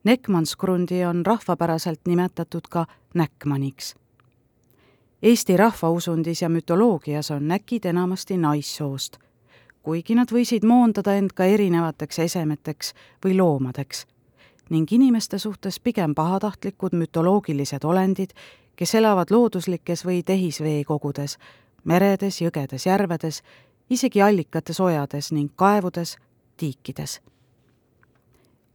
Neckmannsgrundi 0.08 1.04
on 1.04 1.26
rahvapäraselt 1.26 2.00
nimetatud 2.06 2.60
ka 2.70 2.86
näkmaniks. 3.14 3.94
Eesti 5.22 5.56
rahvausundis 5.56 6.42
ja 6.42 6.48
mütoloogias 6.48 7.30
on 7.30 7.48
näkid 7.48 7.84
enamasti 7.84 8.38
naissoost, 8.38 9.18
kuigi 9.82 10.14
nad 10.14 10.32
võisid 10.32 10.64
moondada 10.64 11.12
end 11.12 11.36
ka 11.36 11.44
erinevateks 11.44 12.18
esemeteks 12.24 12.94
või 13.24 13.36
loomadeks. 13.36 14.06
ning 14.70 14.92
inimeste 14.92 15.38
suhtes 15.38 15.80
pigem 15.80 16.14
pahatahtlikud 16.14 16.92
mütoloogilised 16.92 17.84
olendid, 17.84 18.30
kes 18.76 18.94
elavad 18.94 19.30
looduslikes 19.30 20.06
või 20.06 20.22
tehisveekogudes, 20.22 21.38
meredes, 21.84 22.40
jõgedes, 22.40 22.86
järvedes, 22.86 23.42
isegi 23.90 24.22
allikates 24.22 24.80
ojades 24.80 25.32
ning 25.32 25.52
kaevudes, 25.56 26.16
tiikides. 26.56 27.20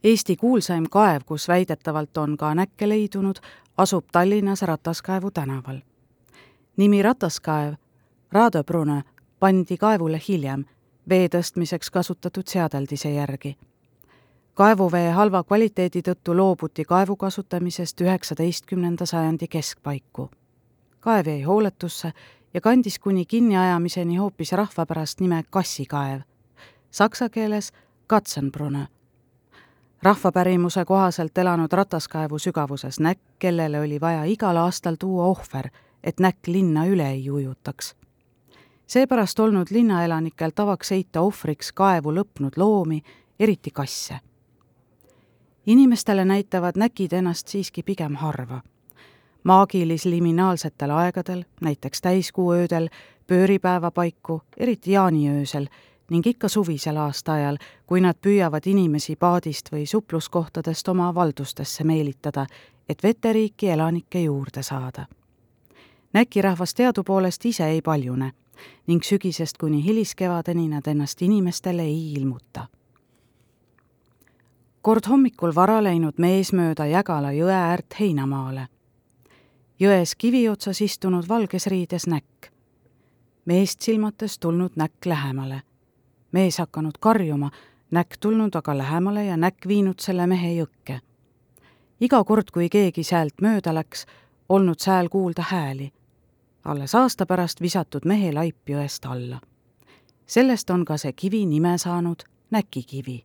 Eesti 0.04 0.36
kuulsaim 0.36 0.84
kaev, 0.90 1.22
kus 1.26 1.48
väidetavalt 1.48 2.16
on 2.16 2.36
ka 2.36 2.54
näkke 2.54 2.88
leidunud, 2.88 3.36
asub 3.76 4.04
Tallinnas 4.12 4.62
Rataskaevu 4.62 5.30
tänaval. 5.30 5.78
nimi 6.76 7.02
Rataskaev, 7.02 7.74
Radebrunne, 8.32 9.02
pandi 9.40 9.76
kaevule 9.76 10.20
hiljem 10.28 10.64
vee 11.08 11.28
tõstmiseks 11.28 11.90
kasutatud 11.92 12.42
seadeldise 12.46 13.10
järgi. 13.10 13.56
kaevuvee 14.54 15.10
halva 15.10 15.42
kvaliteedi 15.44 16.02
tõttu 16.02 16.36
loobuti 16.36 16.84
kaevu 16.84 17.16
kasutamisest 17.16 18.00
üheksateistkümnenda 18.00 19.06
sajandi 19.06 19.48
keskpaiku. 19.48 20.30
kaev 21.00 21.26
jäi 21.26 21.42
hooletusse 21.42 22.12
ja 22.54 22.60
kandis 22.60 22.98
kuni 22.98 23.24
kinniajamiseni 23.24 24.16
hoopis 24.16 24.52
rahvapärast 24.52 25.20
nime 25.20 25.44
Kassikaev, 25.50 26.20
saksa 26.90 27.28
keeles 27.28 27.72
Katzenbrunne 28.06 28.93
rahvapärimuse 30.04 30.84
kohaselt 30.84 31.38
elanud 31.38 31.72
rataskaevu 31.72 32.38
sügavuses 32.38 33.00
näkk, 33.00 33.20
kellele 33.38 33.80
oli 33.80 34.00
vaja 34.00 34.24
igal 34.24 34.56
aastal 34.56 34.96
tuua 35.00 35.24
ohver, 35.24 35.68
et 36.04 36.20
näkk 36.20 36.46
linna 36.46 36.86
üle 36.86 37.08
ei 37.10 37.30
ujutaks. 37.30 37.94
seepärast 38.86 39.40
olnud 39.40 39.66
linnaelanikel 39.70 40.50
tavaks 40.54 40.90
heita 40.90 41.20
ohvriks 41.20 41.72
kaevu 41.72 42.12
lõpnud 42.12 42.52
loomi, 42.56 43.02
eriti 43.40 43.70
kasse. 43.70 44.20
inimestele 45.66 46.24
näitavad 46.24 46.72
näkid 46.76 47.12
ennast 47.12 47.48
siiski 47.48 47.82
pigem 47.82 48.14
harva. 48.14 48.60
maagilis-liminaalsetel 49.44 50.90
aegadel, 50.90 51.44
näiteks 51.60 52.00
täiskuuöödel, 52.00 52.88
pööripäeva 53.26 53.90
paiku, 53.90 54.42
eriti 54.56 54.92
jaaniöösel, 54.92 55.66
ning 56.10 56.26
ikka 56.26 56.48
suvisel 56.48 56.96
aastaajal, 56.96 57.56
kui 57.86 58.00
nad 58.00 58.16
püüavad 58.20 58.66
inimesi 58.66 59.16
paadist 59.16 59.72
või 59.72 59.86
supluskohtadest 59.86 60.88
oma 60.88 61.14
valdustesse 61.14 61.84
meelitada, 61.84 62.46
et 62.88 63.02
veteriiki 63.02 63.68
elanikke 63.68 64.20
juurde 64.20 64.62
saada. 64.62 65.06
näkirahvas 66.12 66.74
teadupoolest 66.74 67.44
ise 67.44 67.66
ei 67.66 67.82
paljune 67.82 68.32
ning 68.86 69.02
sügisest 69.02 69.58
kuni 69.58 69.84
hiliskevadeni 69.84 70.68
nad 70.68 70.86
ennast 70.86 71.22
inimestele 71.22 71.82
ei 71.82 72.12
ilmuta. 72.12 72.66
kord 74.82 75.08
hommikul 75.08 75.54
vara 75.54 75.82
läinud 75.84 76.14
mees 76.18 76.52
mööda 76.52 76.86
Jägala 76.86 77.32
jõe 77.32 77.52
äärt 77.52 77.94
heinamaale. 78.00 78.66
jões 79.80 80.14
kivi 80.18 80.48
otsas 80.48 80.80
istunud 80.80 81.28
valges 81.28 81.66
riides 81.66 82.06
näkk. 82.06 82.52
meest 83.44 83.80
silmates 83.80 84.38
tulnud 84.38 84.72
näkk 84.76 85.06
lähemale 85.06 85.62
mees 86.34 86.58
hakanud 86.58 86.98
karjuma, 87.00 87.50
näkk 87.90 88.16
tulnud 88.20 88.54
aga 88.54 88.78
lähemale 88.78 89.24
ja 89.24 89.36
näkk 89.36 89.68
viinud 89.68 90.02
selle 90.02 90.26
mehe 90.26 90.50
jõkke. 90.58 91.00
iga 92.00 92.24
kord, 92.24 92.50
kui 92.50 92.68
keegi 92.68 93.02
säält 93.02 93.40
mööda 93.40 93.74
läks, 93.74 94.06
olnud 94.48 94.78
sääl 94.78 95.08
kuulda 95.08 95.42
hääli. 95.50 95.92
alles 96.64 96.94
aasta 96.94 97.26
pärast 97.26 97.60
visatud 97.60 98.04
mehe 98.04 98.32
laip 98.32 98.68
jõest 98.68 99.06
alla. 99.06 99.40
sellest 100.26 100.70
on 100.70 100.84
ka 100.84 100.96
see 100.96 101.12
kivi 101.12 101.46
nime 101.46 101.78
saanud 101.78 102.26
Näkikivi. 102.50 103.24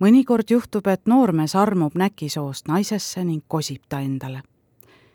mõnikord 0.00 0.50
juhtub, 0.50 0.86
et 0.86 1.06
noormees 1.06 1.54
armub 1.54 1.94
näkisoost 1.94 2.68
naisesse 2.68 3.24
ning 3.24 3.44
kosib 3.48 3.82
ta 3.88 4.00
endale. 4.00 4.42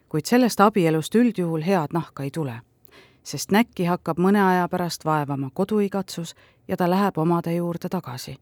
kuid 0.10 0.26
sellest 0.26 0.60
abielust 0.60 1.16
üldjuhul 1.16 1.64
head 1.64 1.88
nahka 1.94 2.24
ei 2.24 2.32
tule 2.32 2.62
sest 3.24 3.52
näkki 3.52 3.86
hakkab 3.86 4.20
mõne 4.20 4.42
aja 4.42 4.68
pärast 4.70 5.06
vaevama 5.06 5.50
koduigatsus 5.54 6.36
ja 6.68 6.78
ta 6.78 6.90
läheb 6.90 7.18
omade 7.18 7.56
juurde 7.56 7.90
tagasi. 7.90 8.38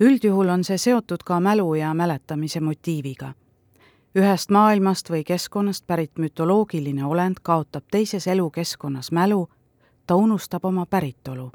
üldjuhul 0.00 0.48
on 0.48 0.64
see 0.64 0.78
seotud 0.78 1.22
ka 1.24 1.40
mälu 1.40 1.74
ja 1.74 1.94
mäletamise 1.94 2.60
motiiviga. 2.60 3.34
ühest 4.18 4.50
maailmast 4.50 5.10
või 5.10 5.24
keskkonnast 5.24 5.86
pärit 5.86 6.18
mütoloogiline 6.18 7.04
olend 7.04 7.36
kaotab 7.42 7.84
teises 7.90 8.26
elukeskkonnas 8.26 9.12
mälu, 9.12 9.48
ta 10.06 10.14
unustab 10.14 10.64
oma 10.64 10.86
päritolu. 10.86 11.52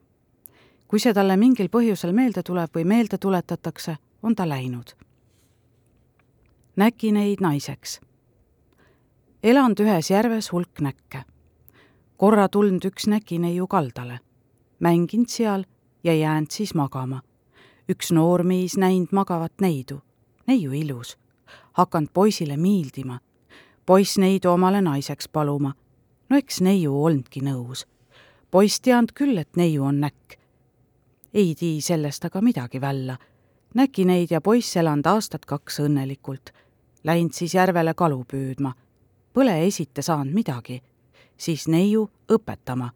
kui 0.87 0.99
see 0.99 1.13
talle 1.13 1.37
mingil 1.37 1.67
põhjusel 1.67 2.13
meelde 2.13 2.43
tuleb 2.43 2.69
või 2.75 2.85
meelde 2.85 3.17
tuletatakse, 3.17 3.97
on 4.23 4.35
ta 4.35 4.49
läinud. 4.49 4.95
näki 6.75 7.11
neid 7.11 7.41
naiseks. 7.41 8.01
elanud 9.43 9.79
ühes 9.79 10.09
järves 10.09 10.51
hulk 10.51 10.79
näkke 10.81 11.28
korra 12.19 12.49
tulnud 12.49 12.83
üks 12.83 13.07
näkineiu 13.07 13.67
kaldale, 13.71 14.19
mänginud 14.83 15.31
seal 15.31 15.63
ja 16.03 16.13
jäänud 16.15 16.51
siis 16.51 16.73
magama. 16.75 17.21
üks 17.89 18.11
noor 18.11 18.43
mees 18.43 18.75
näinud 18.77 19.13
magavat 19.15 19.53
neidu, 19.61 20.01
neiu 20.47 20.71
ilus, 20.75 21.17
hakanud 21.73 22.09
poisile 22.13 22.57
miildima, 22.57 23.19
poiss 23.85 24.17
neidu 24.17 24.49
omale 24.49 24.81
naiseks 24.81 25.29
paluma. 25.29 25.73
no 26.29 26.37
eks 26.37 26.61
neiu 26.61 27.03
olnudki 27.03 27.39
nõus. 27.39 27.87
poiss 28.51 28.81
teadnud 28.81 29.15
küll, 29.15 29.37
et 29.37 29.55
neiu 29.55 29.83
on 29.83 30.01
näkk. 30.01 30.35
ei 31.33 31.55
tii 31.55 31.81
sellest 31.81 32.25
aga 32.25 32.41
midagi 32.41 32.81
välja. 32.81 33.17
näkineid 33.73 34.31
ja 34.31 34.41
poiss 34.41 34.77
elanud 34.77 35.05
aastat 35.05 35.45
kaks 35.45 35.79
õnnelikult. 35.79 36.51
Läinud 37.03 37.31
siis 37.31 37.55
järvele 37.55 37.93
kalu 37.93 38.25
püüdma. 38.27 38.73
Põle 39.33 39.67
esite 39.67 40.01
saanud 40.01 40.33
midagi 40.33 40.81
siis 41.39 41.67
neiu 41.67 42.09
õpetama. 42.31 42.89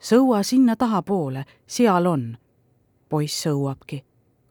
sõua 0.00 0.42
sinna 0.42 0.76
tahapoole, 0.76 1.44
seal 1.66 2.06
on. 2.06 2.38
poiss 3.08 3.46
sõuabki. 3.46 4.04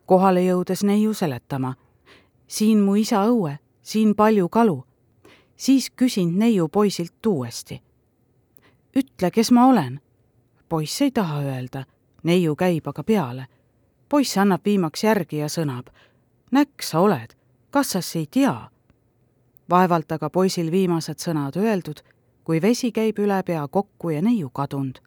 kohale 0.06 0.42
jõudes 0.46 0.84
neiu 0.84 1.14
seletama. 1.14 1.76
siin 2.48 2.82
mu 2.82 2.96
isa 2.96 3.26
õue, 3.26 3.58
siin 3.82 4.16
palju 4.16 4.50
kalu. 4.50 4.86
siis 5.56 5.92
küsin 5.92 6.40
neiu 6.40 6.70
poisilt 6.70 7.26
uuesti. 7.26 7.82
ütle, 8.96 9.32
kes 9.32 9.52
ma 9.52 9.68
olen. 9.68 10.00
poiss 10.70 11.02
ei 11.02 11.12
taha 11.12 11.42
öelda, 11.42 11.86
neiu 12.24 12.56
käib 12.56 12.88
aga 12.88 13.04
peale. 13.04 13.48
poiss 14.10 14.38
annab 14.38 14.62
viimaks 14.66 15.04
järgi 15.04 15.38
ja 15.38 15.48
sõnab. 15.48 15.90
näkk 16.52 16.82
sa 16.82 17.00
oled, 17.00 17.36
kas 17.72 17.90
sa 17.90 18.20
ei 18.20 18.28
tea? 18.32 18.70
vaevalt 19.70 20.12
aga 20.12 20.30
poisil 20.30 20.72
viimased 20.72 21.18
sõnad 21.18 21.58
öeldud 21.58 22.04
kui 22.46 22.62
vesi 22.62 22.92
käib 22.94 23.18
üle 23.20 23.42
pea 23.44 23.68
kokku 23.68 24.10
ja 24.10 24.22
neiu 24.22 24.50
kadunud. 24.50 25.00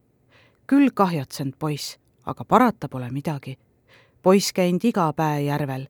küll 0.67 0.91
kahjatsend 0.95 1.55
poiss, 1.59 1.99
aga 2.27 2.45
parata 2.45 2.89
pole 2.89 3.11
midagi. 3.11 3.59
poiss 4.23 4.53
käinud 4.53 4.85
iga 4.85 5.13
päev 5.13 5.45
järvel, 5.45 5.87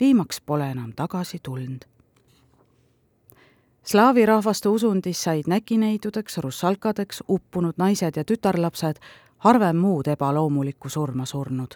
viimaks 0.00 0.40
pole 0.40 0.70
enam 0.70 0.92
tagasi 0.92 1.38
tulnud. 1.42 1.84
Slaavi 3.84 4.26
rahvaste 4.26 4.68
usundis 4.68 5.22
said 5.22 5.46
näkineidudeks, 5.46 6.38
russalkadeks 6.38 7.22
uppunud 7.28 7.74
naised 7.78 8.16
ja 8.16 8.24
tütarlapsed 8.24 8.98
harvem 9.38 9.76
muud 9.76 10.06
ebaloomulikku 10.06 10.88
surma 10.88 11.26
surnud. 11.26 11.74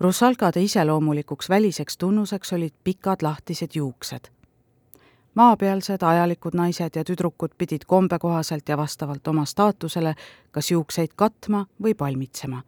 russalkade 0.00 0.62
iseloomulikuks 0.62 1.48
väliseks 1.48 1.96
tunnuseks 1.98 2.52
olid 2.52 2.74
pikad 2.84 3.22
lahtised 3.22 3.70
juuksed 3.74 4.39
maapealsed 5.40 6.02
ajalikud 6.02 6.54
naised 6.54 6.96
ja 6.96 7.04
tüdrukud 7.04 7.54
pidid 7.58 7.86
kombe 7.86 8.18
kohaselt 8.18 8.68
ja 8.68 8.76
vastavalt 8.76 9.28
oma 9.28 9.44
staatusele 9.44 10.14
kas 10.50 10.70
juukseid 10.70 11.16
katma 11.16 11.64
või 11.82 11.94
palmitsema. 11.94 12.62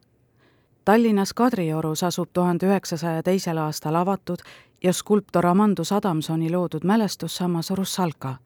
Tallinnas 0.85 1.35
Kadriorus 1.35 2.03
asub 2.03 2.31
tuhande 2.33 2.67
üheksasaja 2.67 3.23
teisel 3.23 3.61
aastal 3.61 3.95
avatud 4.01 4.41
ja 4.85 4.93
skulptor 4.93 5.47
Amandus 5.47 5.93
Adamsoni 5.93 6.51
loodud 6.51 6.85
mälestussammas 6.85 7.71
Russalka, 7.71 8.37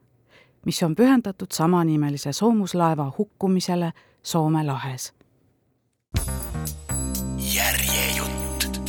mis 0.64 0.82
on 0.82 0.94
pühendatud 0.94 1.52
samanimelise 1.52 2.32
soomuslaeva 2.32 3.12
hukkumisele 3.18 3.92
Soome 4.22 4.66
lahes. 4.66 5.12
järjejutt. 7.54 8.80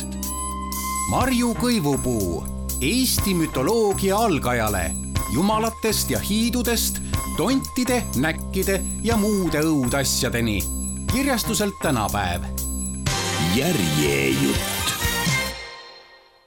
Marju 1.10 1.54
Kõivupuu 1.54 2.44
Eesti 2.82 3.34
mütoloogia 3.34 4.16
algajale 4.16 5.07
jumalatest 5.32 6.10
ja 6.10 6.18
hiidudest, 6.18 7.02
tontide, 7.36 8.02
näkkide 8.16 8.82
ja 9.02 9.16
muude 9.16 9.60
õudasjadeni. 9.60 10.62
kirjastuselt 11.12 11.74
tänapäev. 11.82 12.42
järjejutt 13.54 14.77